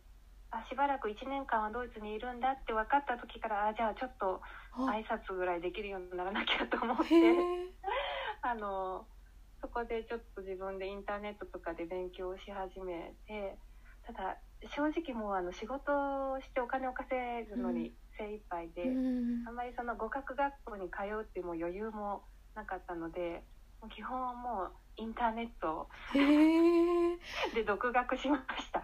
[0.52, 4.42] あしばらく1年間はドイツにいるんだって分かった時からあじゃあちょっと
[4.76, 4.92] あ。
[4.92, 7.72] 挨拶ぐらいできるようにならなきゃと思っへてえ
[8.42, 9.06] あの
[9.62, 13.58] そこでちょっと自分でインターネットとかで勉強し始めて
[14.06, 14.38] ただ
[14.76, 15.92] 正直もうあの仕事
[16.32, 17.16] をしてお金を稼
[17.50, 19.48] ぐのに精一杯で、うん。
[19.48, 22.24] あんまりその語学学校に通うっていうもう余裕も
[22.56, 23.44] なかったので
[23.82, 27.18] もう基本はもうインターネットへえ
[27.54, 28.82] で独学しました。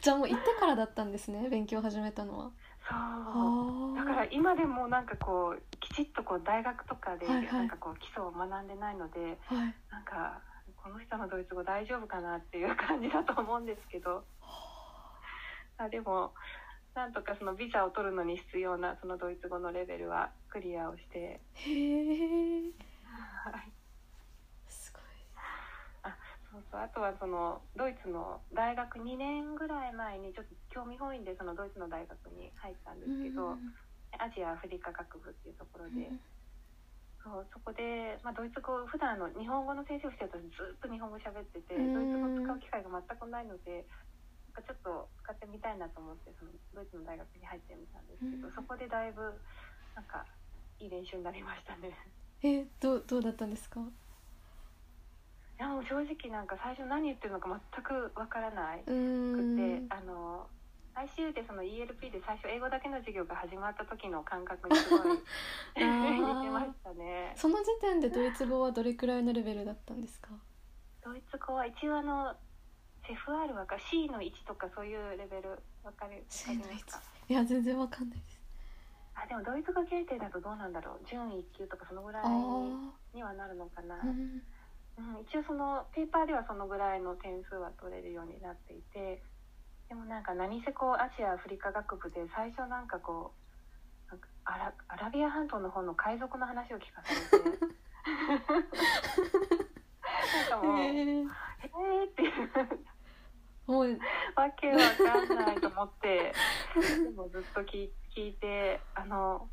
[0.00, 2.52] じゃあもう行ってからだったんですね勉強始めたのは
[3.32, 7.46] そうだから今でもなんかこうきちっとこう大学とかではいはい。
[7.46, 9.74] なんかこう基礎を学んでないので、はい。
[9.90, 10.40] なんか
[10.76, 14.24] この人のドイツ語大丈夫かなっていう感じだと思うんですけど。
[15.78, 15.88] あ。
[15.88, 16.32] でも
[16.94, 21.72] なんとかそのビザを取るのに必要なそのドイツ語のレベルはクリアをして、へ
[26.52, 26.84] そうそう。
[26.84, 33.72] あとはそのドイツの大学2年ぐらい前にちょっと興味本位でそのドイツの大学に入ったんですけど、うん。
[34.20, 36.20] アジアアフリカ学部っていうところで、うん。
[37.24, 41.96] そうそこで、まあ、ドイツ語普段の日本語の先生をしてるとずっと日本語喋ってて、うん。
[41.96, 43.88] ドイツ語を使う機会が全くないので
[44.52, 48.54] ちょっと使ってみたいなと思ってそのドイツの大学に入ってみたんですけど、うん。
[48.54, 49.40] そこでだいぶ
[49.96, 50.28] なんか
[50.76, 51.96] いい練習になりましたね。
[52.44, 53.80] えどうどうだったんですか？
[53.80, 54.11] い
[55.62, 60.46] やもう正直なんか最初何言ってるのか全くわからないくて、んあの
[60.94, 65.00] ICU でその ELP で最初英語だけの授業が始まった時の感覚にすごい
[65.74, 67.32] 似て ましたね。
[67.36, 70.28] その時点でドイツ語はどれくらいのレベルだったんですか？
[71.02, 72.36] ドイツ語は一応あの
[73.06, 75.50] セフ R はか C の1とかそういうレベル
[75.82, 76.52] わかりますか？
[77.28, 78.40] いや全然わかんないです。
[79.14, 81.06] あでもドイツ語検定だとどうなんだろう？
[81.06, 82.28] 準1級とかそのぐらいあ
[83.14, 84.42] にはなるのかな、あうん
[84.98, 89.22] うん、一応そのペーパーではそのぐらいの点数は取れるようになっていて
[89.88, 93.32] でもなんか何せこうアジアアフリカ学部で最初なんかこ
[94.10, 97.58] うアラアラビア半島の方の海賊の話を聞かされて
[100.50, 101.28] なんかもう「えへえー!」
[102.08, 102.30] っていう
[103.66, 103.98] もう
[104.34, 106.34] わけわかんないと思って
[107.04, 109.48] でもずっと聞い聞いてあの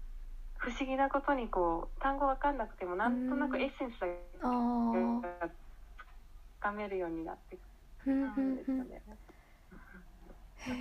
[0.60, 7.62] 不思議なことにこう単語わかんなくてもなんとなくエッセンスがつかめるようになってく
[8.08, 8.32] るんん。
[8.34, 8.56] ふん。
[8.56, 9.04] ですよね。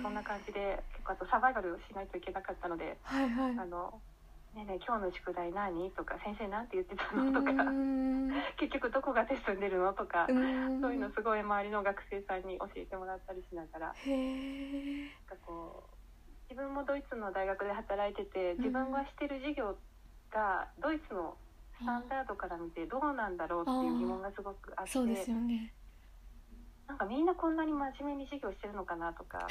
[0.01, 0.13] そん。
[0.13, 4.01] な感じで結構あとサバイバルをしないといけなかったのではいはい「あの
[4.53, 6.67] ねえねえ今日の宿題何?」とか「先生なん。
[6.67, 10.33] て言ってたうの?」とかーん「結局どこがテストに出るの?」とか
[10.81, 12.43] そういうのすごい周りの学生さん。
[12.47, 15.09] に教えてもらったりしながらなん。
[15.27, 15.98] かこう
[16.49, 19.77] 自分もドイツの大学で働いてて自分がしてる授業
[20.33, 21.37] がドイツの
[21.79, 25.73] スタンダードから見てどうなんだろうっていう疑問がすごくあってそうですよね。
[26.87, 29.47] なんかみんなこんなに真面目に授業してるのかなとか。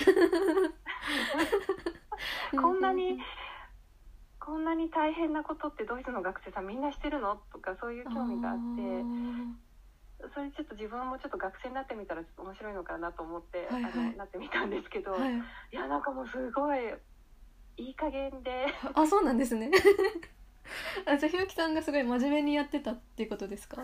[2.50, 3.18] こんなに
[4.40, 8.62] こんなに大変なことってドイツの学生さんみんなしてるのとかそういう興味があって
[10.34, 13.92] それちょっと自分もちょっと学生になってみたらちょっと面白いのかなと思って、はいはい。
[13.92, 15.20] あのなってみたんですけど、はい。
[15.30, 15.40] い
[15.72, 16.78] やなんかもうすごい
[17.76, 18.66] いい加減で。
[18.94, 19.70] あそうなんですね。
[21.06, 23.82] あじゃあひろきさんがすごい真面目にやってたっていうことですか？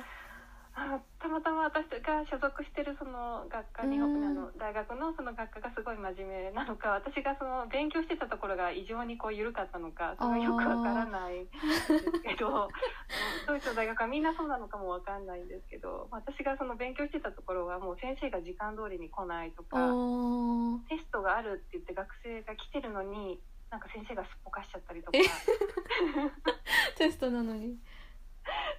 [0.77, 4.35] あのたまたま私が所属してるその学科にあうん。
[4.35, 11.51] の大学のその学科がすごい真面目なのか 私がその勉強してたところが異常にこう緩かったのかそれはよくわからないんで
[11.99, 12.69] すけど
[13.47, 20.79] ドイツの大学はみんなそうなのかもわかんないんですけど私がその勉強してたところはもう先生が時間通りに来ないとあかー。
[20.89, 25.19] テストがあるって言って学生が来てるのになんか先生がすっぽかしちゃったりとか。
[26.99, 27.79] テストなのに。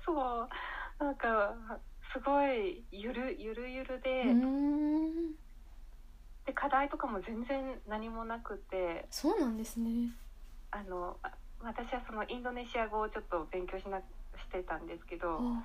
[0.06, 0.50] そう
[1.00, 1.54] なんか
[2.14, 4.24] すごいゆるゆるゆるで,、
[6.46, 10.12] で課題とかも全然何もなくてそうなんですね。
[10.72, 11.32] あのあ
[11.62, 14.04] 私はそのインドネシア語をちょっと勉強しなし
[14.52, 15.64] てたんですけどあ。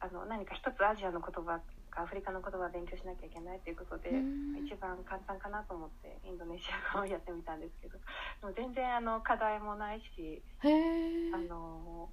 [0.00, 4.62] あの何か一つアジアの言葉かアフリカの言葉を勉強しなきゃいけないということで、うん。
[4.64, 7.98] 一番簡単かなと思ってインドネシア語をやってみたんですけど
[8.40, 12.08] でも全然あの課題もないしあの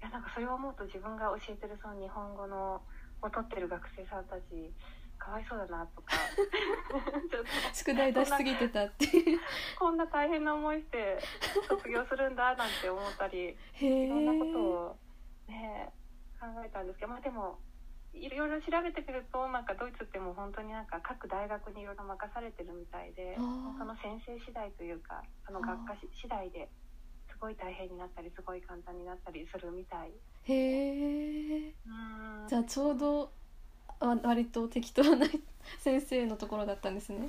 [0.00, 2.82] いやなんかそれを思うと自分が教えてるその日本語の
[3.22, 4.72] を取ってる学生さんたち
[5.18, 6.12] かわいそうだなとか。
[7.30, 9.04] ちょっと宿題出しすぎてたって。
[9.16, 9.40] いう
[9.78, 11.18] こんな大変な思いして
[11.66, 14.96] 卒業するんだなんて思ったりいろんなことを
[15.48, 15.92] ね
[16.38, 17.58] 考えたんですけどまあでも
[18.12, 26.68] いろいろ調べてみるとなんかドイツってもう本当になんか各大学にいろいろ任されてるみたいでその先生次第というかその学科し次第で
[27.36, 30.10] すごい大変になったりすごい簡単になったりするみたい。
[30.44, 31.90] へえう
[32.46, 32.48] ん。
[32.48, 33.30] じゃあちょうど
[34.00, 35.26] あ割と適当な
[35.78, 37.28] 先生のところだったんですね。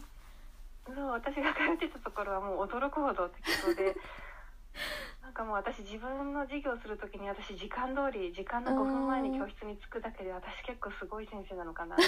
[0.86, 3.96] そう私が通ってたところはもう驚くほど適当で。
[5.22, 11.98] なんかもう私自分の授業する時に私時間通り時間の5分前に教室に着くだけで私結構すごい先生なのかな。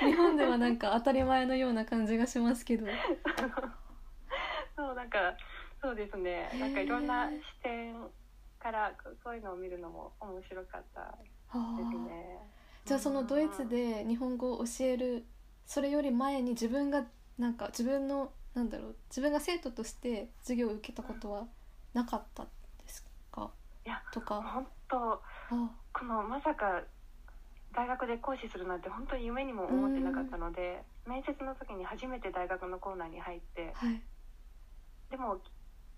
[0.00, 2.86] 日本ではなんか当たり前のような感じがしますけど
[4.76, 5.18] そうなんか
[5.82, 6.50] そうですね。
[6.60, 7.94] なんかいろんな視点
[8.58, 8.92] から
[9.24, 12.38] そういうのを見るのも面白かったはですあね。
[12.84, 15.24] じゃあそのドイツで日本語を教える
[15.64, 17.04] それより前に自分が
[17.38, 21.46] なんか自分のなんだろう自分が生徒として授業を受けたことは
[21.92, 22.48] なかったで
[22.86, 23.50] すか？
[23.84, 24.42] いやとか？
[24.42, 25.20] 本当あ
[25.92, 26.82] このまさか
[27.74, 34.00] 大学で講師するなんて本当に夢にも思ってなかったので、面接の時に初めて大学のコーナーに入ってはい
[35.10, 35.38] でも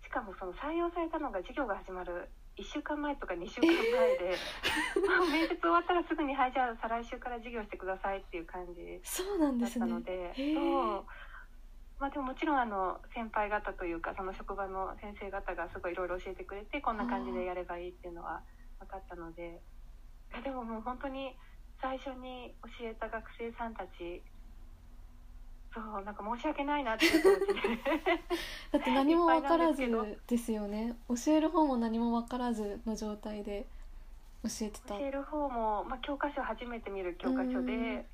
[0.02, 4.34] しかもその採用されたのが授業が始まる1週間前とか2週間前で、
[5.30, 11.06] 面接終わったらすぐに「はいじゃあ再来週から授業してください」っていう感じそうなんでだったので、そう。
[11.98, 18.42] まあでももちろんあの先輩方というかその職場の先生方がすごいいろいろ教えてくれてこんな感じでやればいいっていうのは
[18.78, 19.60] 分かったので。
[20.34, 21.36] えでももう本当に
[21.80, 24.22] 最初に教えた学生さんたち
[25.80, 27.78] そうなんか申し訳ないなっていう気持ちで。
[28.72, 29.82] だって何も分からず
[30.26, 30.96] ですよね。
[31.08, 33.66] 教える方も何も分からずの状態で
[34.42, 34.94] 教えてた。
[34.98, 37.66] 教える方も、まあ、教科書初めて見る教科書うん。
[37.66, 38.06] で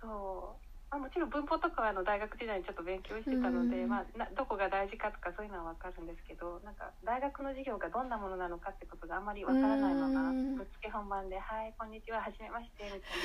[0.00, 0.61] そう、
[0.92, 10.54] まあ、もちろん文法とかはあの大学時代にちょっと勉強してたので、うんまあ、などこが大事かとかそういうのは分かるんですけどなんか大学の授業がどんなものなのかってことがあまり分からないままうん。
[10.60, 13.24] ぶっつけ本番で「はいこんにちははじめまして」みたい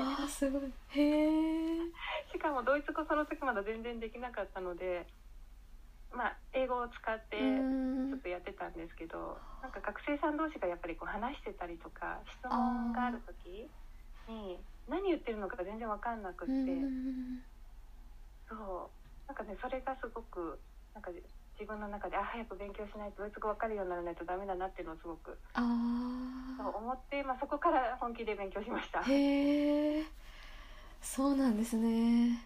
[0.16, 0.72] わあすごい。
[0.96, 1.92] へえ。
[2.32, 5.04] しかもドイツ語その時まだ全然できなかったので、
[6.12, 7.40] まあ、英語を使ってう
[8.08, 13.68] ちょっんとやってたんですけどなんか学生さん同士がやっぱりこう話してたりとか質問がある時
[14.28, 14.58] に
[14.90, 17.40] 何言ってるのか全然分かんなくって、うん
[18.48, 19.28] そう。
[19.28, 20.58] なんかねそれがすごく
[20.92, 21.10] なんか
[21.54, 25.38] 自分の中であ早く勉強しないとドイツ語分かるようにならないとダメだなっていうのをすごく。
[25.54, 25.60] あ
[26.58, 29.00] そう思って、まあ、そこから本気で勉強しました。
[29.00, 29.02] あ。
[29.04, 30.04] へえ
[31.00, 32.42] そうなんですね。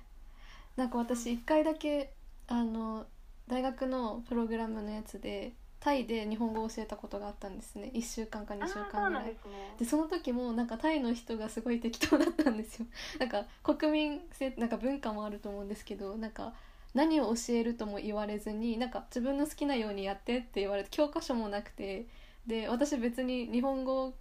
[0.77, 2.13] なんか私一回だけ
[2.49, 3.07] あの
[3.49, 5.53] 大学のプログラムのやつで
[5.85, 7.91] タイで日本語を教えたことがあったんですね。
[7.93, 9.27] 1週間か2週間ぐらい。
[9.27, 9.75] ですね。
[9.79, 12.87] でその時もなんかタイの人がすごい適当だったんですよ。
[13.21, 16.55] なんか国民性なんか文化もあると思うんですけどなんか
[16.95, 22.07] 何を教えるとも言われずになんか自分の好きなようにやってって言われて教科書もなくて。
[22.47, 24.13] で私別に日本語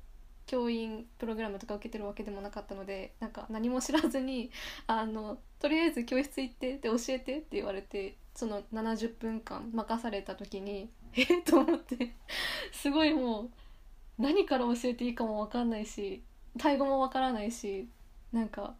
[0.45, 4.51] 教員プログラムとか受けてるわけでもなかったのでなんか何も知らずに
[4.87, 11.43] あのとりあえず教室行ってで教えてって言われてその70分間任された時に えっ？
[11.43, 12.13] と思って
[12.71, 13.49] すごいもう
[14.17, 16.23] 何から教えていいかも分かんないし
[16.57, 17.87] タイ語も分からないし
[18.31, 18.75] なんか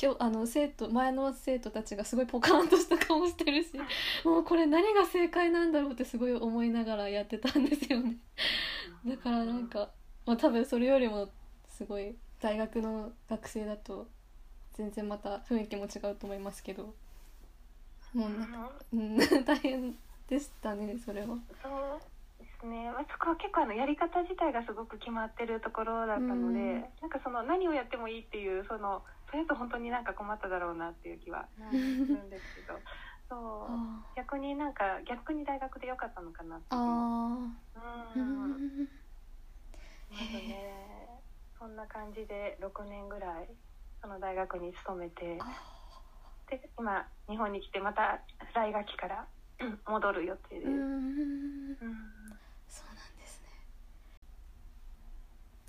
[0.00, 3.70] 今日あの生徒前の生徒たちがすごいポカーンとした顔してるし
[4.24, 8.16] もうこれ何が正解なんだろうってすごい思いながらやってたんですよね。
[9.04, 9.90] だからなんか、
[10.26, 11.28] まあ、多分それよりも
[11.68, 14.06] すごい大学の学生だと
[14.74, 16.94] 全然また雰囲気も違うと思いますけど。
[18.14, 19.94] もうなんか、うん、 大変
[20.28, 21.28] でしたねそれは。
[21.62, 26.84] そうですね、まあ、そこは結構あのやり方自体がすごく決まってるところだったので、うん。
[27.00, 32.78] なんかその何をやってもいいっていうそのそれと本当になんか困っただろうなっていう気はするんですけど。
[33.28, 33.66] そう。
[33.68, 37.48] あ逆になんか逆に大学で良かったのかなっていうあ
[38.16, 38.88] うん
[40.12, 40.72] ね。
[41.58, 43.48] そんな感じで6年ぐらい
[44.00, 45.38] その大学に勤めて
[46.50, 48.20] で今日本に来てまた
[48.52, 49.26] 来学期から
[49.60, 50.68] うん 戻る予定です。
[50.68, 50.74] うん。
[50.74, 51.76] うん。
[52.68, 53.48] そうなんですね。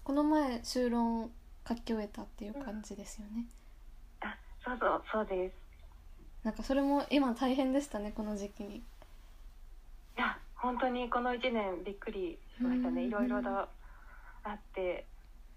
[0.03, 1.31] この前修論
[1.67, 3.45] 書き終えたっていう感じですよね、
[4.19, 4.35] あ
[4.65, 5.55] そうそうそうです。
[6.43, 8.77] なんかそれも今大変でしたねこの時期に。
[8.77, 8.81] い
[10.17, 13.03] や本当にこの1年びっくりしましたね。
[13.03, 13.07] うん。
[13.07, 13.69] いろいろと
[14.43, 15.05] あって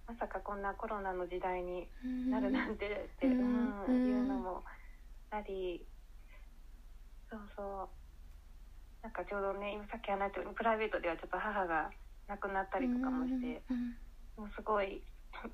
[0.06, 1.88] まさかこんなコロナの時代に
[2.30, 3.38] なるなんてって、ううん。
[3.42, 4.64] んうんいうのも
[5.30, 5.84] あり
[7.28, 7.88] そうそう。
[9.02, 11.90] なんかちょうどね今さっき話したようにプライベートではちょっと母が
[12.28, 13.94] 亡くなったりとかもして、うん
[14.36, 15.00] もうすごい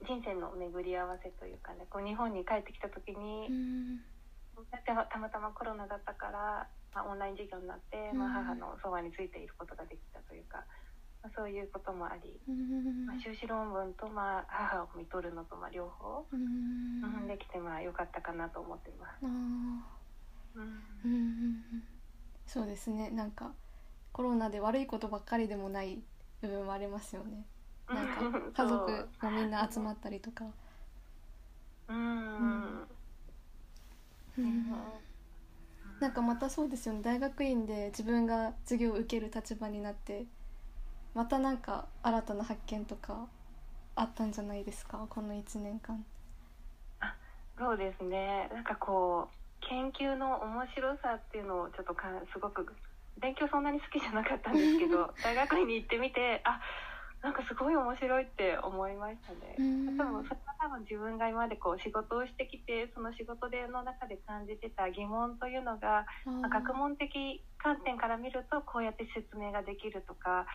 [0.03, 4.01] 人生の巡り合わせというかねこう日本に帰ってきた時に、うん。
[4.85, 10.65] たまたまたまコロナだったから、まあ、オンライン授業になって、まあ、うん母のそばについていることができたというか、
[11.23, 13.07] まあ、そういうこともあり、うん。
[13.07, 16.27] まあ、修士論文と、まあ、母を見とるのと、まあ、両方、
[17.29, 19.25] できてまあ良かったかなと思っています。
[22.47, 23.11] そうですね。
[23.11, 23.53] なんか
[24.13, 26.03] コロナで悪いことばっかりでもない
[26.43, 27.47] 部分もありますよね。
[27.89, 28.21] なんか
[28.55, 30.45] 家族がみんな集まったりとか、
[31.89, 32.89] うん。
[36.01, 37.03] なんかまたそうですよね。
[37.03, 40.27] 大学院で自分が授業を受ける立場になって
[41.15, 43.27] またなんか新たな発見とか
[43.95, 45.07] あったんじゃないですか？
[45.09, 46.05] この1年間。
[47.59, 48.49] そうですね。
[48.53, 52.67] なんかこう研究の面白さっていうのをちょっとかすごく
[53.21, 56.61] 勉強そんなに好きじゃなかったんですけど 大学院に行ってみてあ
[57.23, 59.55] なんかすごい面白いって思いましたね。
[59.59, 59.97] うん。
[59.97, 70.47] 多分それは多分自分が今までこう仕事をしてきてその仕事での中で感じてた疑問というのがまあ学問的観点から見るとこうやって説明ができるとか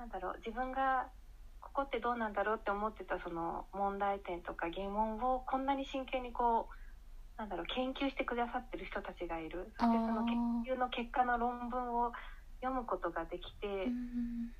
[0.00, 1.12] なんだろう自分が
[1.60, 9.72] ここってどうなんだろうって思ってたその問題点とか疑問をこんなに真剣にこうなんだろう研究してくださってる人たちがいる。
[9.78, 10.36] そしてその研
[10.72, 12.12] 究の結果の論文を
[12.60, 14.52] 読むことができて、うん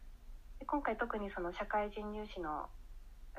[0.60, 2.68] で今回特にその社会人入試の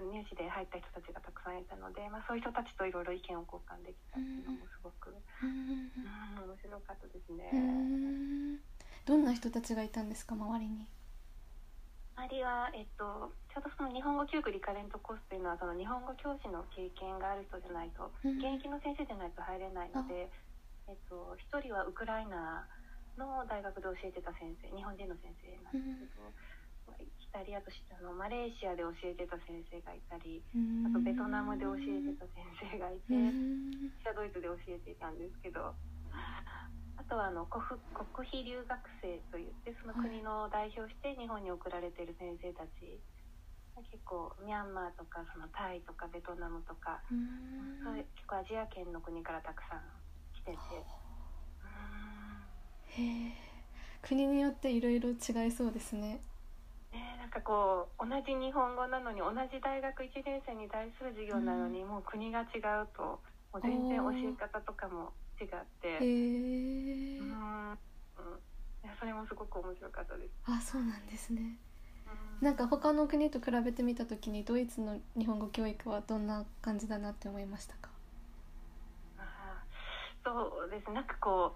[0.02, 7.45] 入試で入った人たちがたくさんいたので、まあ、そういう人たちといろいろ意見を交換できたっていうのもすごく、うんうん、面白かったですね。
[7.54, 8.58] うん
[9.06, 10.86] どんな人たちがいたんですか周りに？
[12.22, 18.38] 周りは、えっと、ちょうどその日本語教育リカレントコースというのはその日本語教師の経験がある人じゃないと、うん。
[18.38, 20.30] 現役の先生じゃないと入れないので、
[20.86, 22.69] えっと、一人はウクライナ
[23.17, 26.30] の大学で教えてた先生日本人の先生なんですけど、
[27.01, 30.45] いたりあとあのマレーシアで教えてた先生がいたり
[30.86, 33.97] あとベトナムで教えてた先生がいて、うん。
[33.97, 35.74] 私はドイツで教えていたんですけど
[36.13, 36.69] あ
[37.12, 37.59] とはあの国
[37.91, 38.72] 国費留学
[39.03, 43.03] 生といってその国の代表して日本に送られている先生たち。
[43.91, 47.80] 結構ミャンマーとかそのタイとかベトナムとか、うん。
[47.84, 49.82] そういう結構アジア圏の国からたくさん
[50.36, 50.55] 来てて。
[50.55, 50.59] う
[52.99, 53.32] んへえ。
[54.01, 56.22] 国によっていろいろ違いそうですね。
[56.91, 65.48] ね、なんかこう同じ日本語なのに同じ大学1年生に対する授業なのに、もう国が違うともう全然教え方とかも違っ
[65.82, 65.88] て。
[65.88, 65.98] へ
[67.18, 67.78] えうん、
[69.00, 70.32] それもすごく面白かったです。
[70.46, 71.58] あそうなんですね。
[72.39, 72.46] うん。
[72.46, 77.89] なんか他の国と比べてみた時にドイツの日本語教育はどんな感じだなって思いましたか？
[79.18, 81.56] あーそうですなんかこ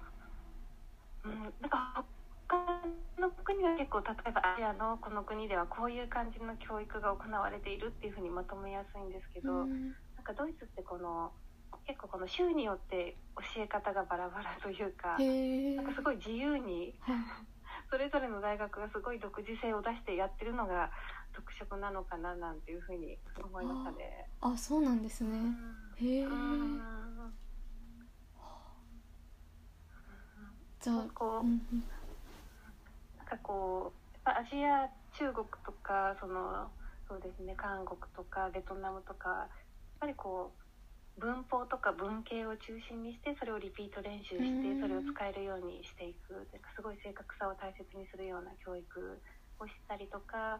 [1.24, 2.04] う、うん、なんか
[2.48, 2.82] 他
[3.20, 9.94] の国は結構例えばアジアのこの国ではこういう感じの教育が行われているっていうふうにまとめやすいんですけど、うん。
[10.16, 11.32] なんかドイツってこの
[11.88, 13.15] 結構この州によって
[13.55, 15.17] 教え方がバラバラというか、
[15.76, 17.17] なんかすごい自由にはい
[17.91, 20.91] それぞれの大学がすごい独自性を出してやってるのが
[21.34, 24.30] 特色なのかななんていうふうに思いましたね。
[24.41, 25.38] あそうなんですね。
[25.38, 25.93] うん。
[25.95, 27.34] へえうん。
[30.80, 31.61] じゃあこううん
[33.17, 33.93] なんかこ
[34.26, 36.69] うやっぱアジア中国とかその
[37.07, 39.49] そうですね韓国とかベトナムとかやっ
[39.99, 40.64] ぱりこう
[41.18, 48.84] 文法とか文系を中心にしてそれをリピート練習しうんてそれを使えるようにしていくなんかすごい正確さを大切にするような教育
[49.59, 50.59] をしたりとか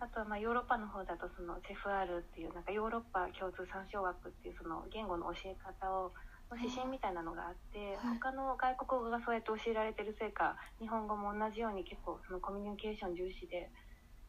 [0.00, 6.12] あとはまあヨーロッパの方だとその CEFR っていうなんかヨーロッパ共通参照枠っていうその言語の教え方を
[6.50, 13.68] の指針みたいなのがあって、はい他の外国語がそうやって教えられてるせいか日本語も同じように結構そのコミュニケーション重視で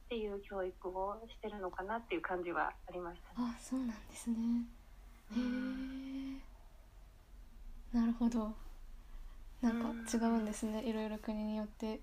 [0.05, 3.53] っていう教育をしてるのかなっていう感じはありましたね。
[3.55, 4.35] あそうなんですね
[5.36, 6.57] へえ
[7.93, 8.53] なるほど。
[9.61, 11.99] なんか違うんですねいろいろ国によって。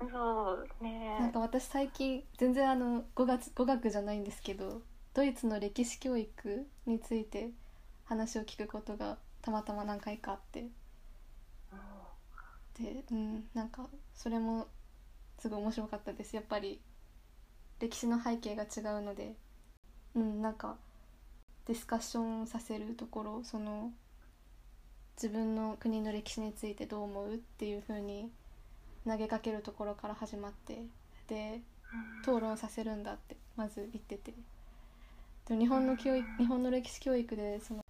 [0.00, 1.18] そうね。
[1.18, 4.82] なんか私最近全然あの語学語学じゃないんですけど
[5.14, 7.50] ドイツの歴史教育について
[8.04, 10.68] 話を聞くことがたまたま何回かあって。
[12.78, 14.66] でうんなんかそれも
[15.38, 16.36] すごい面白かったです。
[16.36, 16.80] やっぱり
[17.80, 19.34] 歴史の背景が違うので。
[20.16, 20.76] うんなんか
[21.66, 23.92] ディスカッションさせるところその
[25.16, 28.30] 自分の国の歴史についてどう思うっていう風に
[29.06, 30.82] 投げかけるところから始まって
[31.28, 31.60] で
[32.22, 34.34] 討論させるんだってまず言ってて。
[35.46, 37.84] でも日本の教育日本の歴史教育でその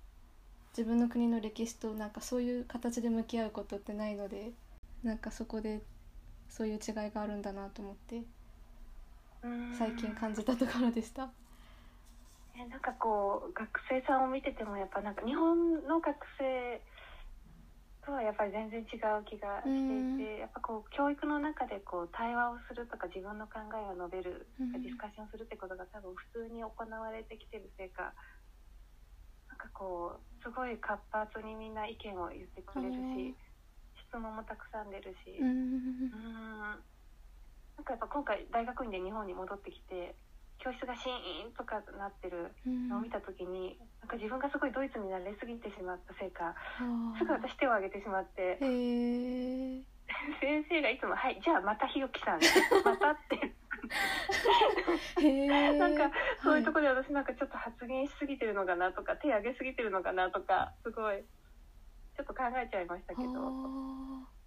[0.76, 4.50] 自分の国の歴史となんかそういう形で向き合うことってないので
[5.04, 5.80] なんかそこで
[6.48, 8.22] そういう違いがあるんだなと思って
[9.42, 9.74] うん。
[9.78, 11.30] 最近感じたところでした。
[12.54, 16.80] えなんかこう学生さんを見ててもやっぱなんか日本の学生
[18.06, 24.72] とはやっぱり全然違う気がしていて、やっぱこう教育の中でこう対話をするとか自分の考えを述べる、うん。
[24.76, 28.12] ディスカッションするってことが多分普通に行われてきてるせいか
[29.48, 33.34] なんかこうすごい活発にみんな意見を言ってくれるし、
[34.06, 35.40] 質問もたくさん出るし。
[35.40, 35.48] うん。
[35.48, 36.16] う
[36.78, 36.84] ん。
[37.74, 40.14] なんかやっぱ今回大学院で日本に戻ってきて
[40.58, 42.88] 教室がシーンとかなってるうん。
[42.88, 49.82] のを見た時になんか自分がすごいドイツに慣れすぎてしまったせいかあすぐ私手を挙げてしまってえ
[50.40, 52.40] 先生がいつも「はいじゃあまた日置さん
[52.84, 53.52] また」って。
[55.78, 56.10] なんか
[56.42, 61.22] そういうところで私なんかちょっと発言しすぎてるのかなとか手挙げすぎてるのかなとかすごい
[62.16, 63.30] ちょっと考えちゃいましたけど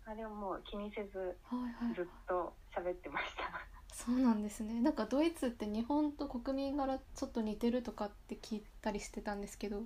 [0.07, 1.93] ああでももう気にせずーはいはい。
[1.95, 3.76] ずっと喋ってました。
[3.97, 4.79] そうなんですね。
[4.79, 9.83] なんかドイツって日本と国民柄ちょっと似てるとかって聞いたりしてたんですけど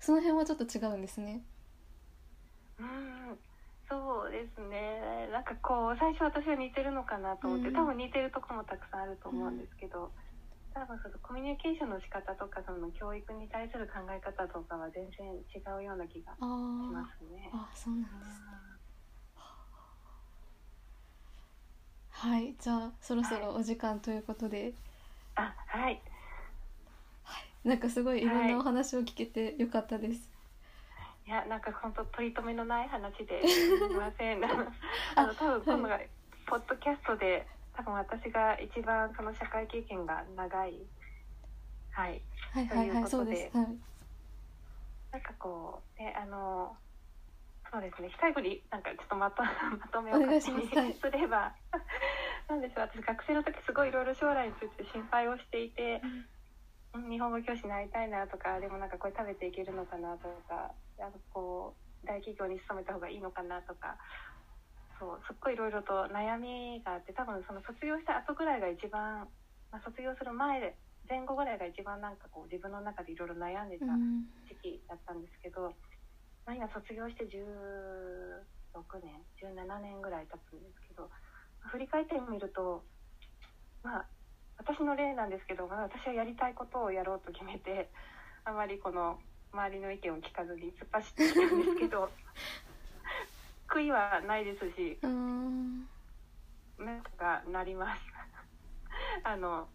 [0.00, 1.42] その辺はちょっと違うんですね。
[2.78, 3.38] うん
[3.88, 5.28] そうですね。
[5.32, 7.74] なんかこう最初私は似てるのかなと思って、うん。
[7.74, 10.12] 多分似てるとこもたくさんあると思うんですけど、
[10.74, 16.44] 多分そのコミュニケーションの仕方とかその教育に対する考え方とかは全然違うような気がしあ
[16.92, 17.50] まーすね。
[17.52, 18.42] あそうなんです
[22.20, 24.74] はいじゃあそろそろお時間ということで、
[25.36, 26.02] あはい。
[27.64, 30.28] なんかすごいいろんなお話を聞けてよかったです、
[31.26, 34.44] いやなんか本当取り留めのない話で すみません。
[35.16, 35.98] あの多分今度が
[36.44, 40.78] ポッドキャストで多分私が一番その社会経験が長い。
[41.92, 42.20] はい。
[42.52, 43.56] はいはいはいそうです。
[43.56, 43.66] はい。
[45.10, 46.76] なんかこうねあの
[47.70, 48.10] そうですね。
[48.20, 51.10] 最後になんかちょっとまと まとめをす。
[51.10, 51.54] れば。
[52.48, 52.90] なんでしょう。
[52.90, 57.10] 私学生の時すごいいろいろ将来について心配をしていて、うん。
[57.10, 63.96] 日本語教師になりたいなとかでもなんかこれ食べていけるのかなとかなんかこう大企業に勤めた方がいいのかなとか
[64.98, 69.30] そうすっごいいろいろと悩みがあって多分その卒業した後ぐらいが一番、
[69.70, 70.76] まあ、卒業する前で
[71.08, 74.26] 前後ぐらいが一番なんかこう自分の中でいろいろ悩んでたうん。
[74.48, 75.72] 時期だったんですけど、
[76.46, 77.30] まあ、今卒業して16
[79.02, 79.12] 年
[79.42, 81.08] 17年ぐらい経つんですけど
[81.60, 82.82] 振り返ってみると
[83.82, 84.06] まあ
[84.58, 87.88] 私の例なんですけど、まあ、私はやりたいことをやろうと決めて
[88.44, 89.18] あまりこの
[89.52, 92.10] 周りの意見を聞かずに突っ走ってきたんですけど
[93.68, 95.86] 悔いはないですしなん
[97.02, 98.02] とかなります。
[99.22, 99.68] あの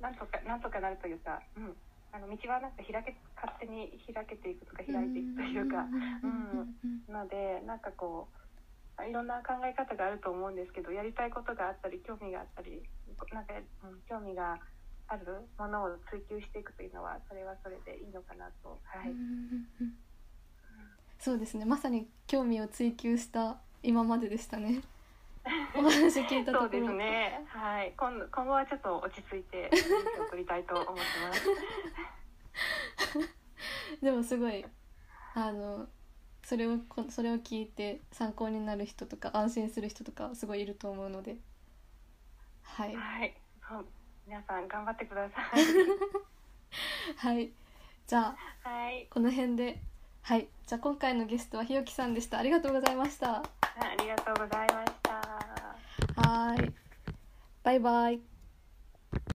[0.00, 1.76] なんとかなんとかなるというか、うん、
[2.12, 5.86] あの道はなんか開け勝手に開けていくとか開いていくというか。
[6.22, 6.48] うん。
[7.12, 8.28] のでなんかこ
[9.00, 12.82] ういろんな考え方があると思うんですけどやりたいことがあったり興味があったり
[13.32, 13.54] なんか、
[13.84, 14.58] うん、興味が
[15.08, 19.12] あるものを追求していくというのはそれはそれでいいのかなと、はい、
[21.18, 21.64] そうですね。
[21.64, 24.82] まさに興味を追求した今まででしたね
[25.74, 27.44] お話聞いたところそうですね。
[27.48, 27.92] はい。
[27.96, 29.70] 今度今後はちょっと落ち着いて
[30.30, 31.48] 送りたいと思ってます。
[34.02, 34.64] でもすごい
[35.34, 35.88] あの
[36.42, 41.36] それをこそれを聞いて参考になる人とか安心する人とかすごいいると思うので。
[42.62, 42.94] はい。
[42.94, 43.34] はい。
[44.26, 45.44] 皆さん頑張ってください。
[47.16, 47.52] はい。
[48.06, 49.06] じゃあはい。
[49.10, 49.80] この辺で。
[50.22, 50.48] はい。
[50.66, 52.38] じゃあ今回のゲストはひよきさんでした。
[52.38, 53.42] ありがとうございました。
[53.80, 54.97] ありがとうございました
[56.18, 56.74] はい。
[57.62, 58.22] バイバイ。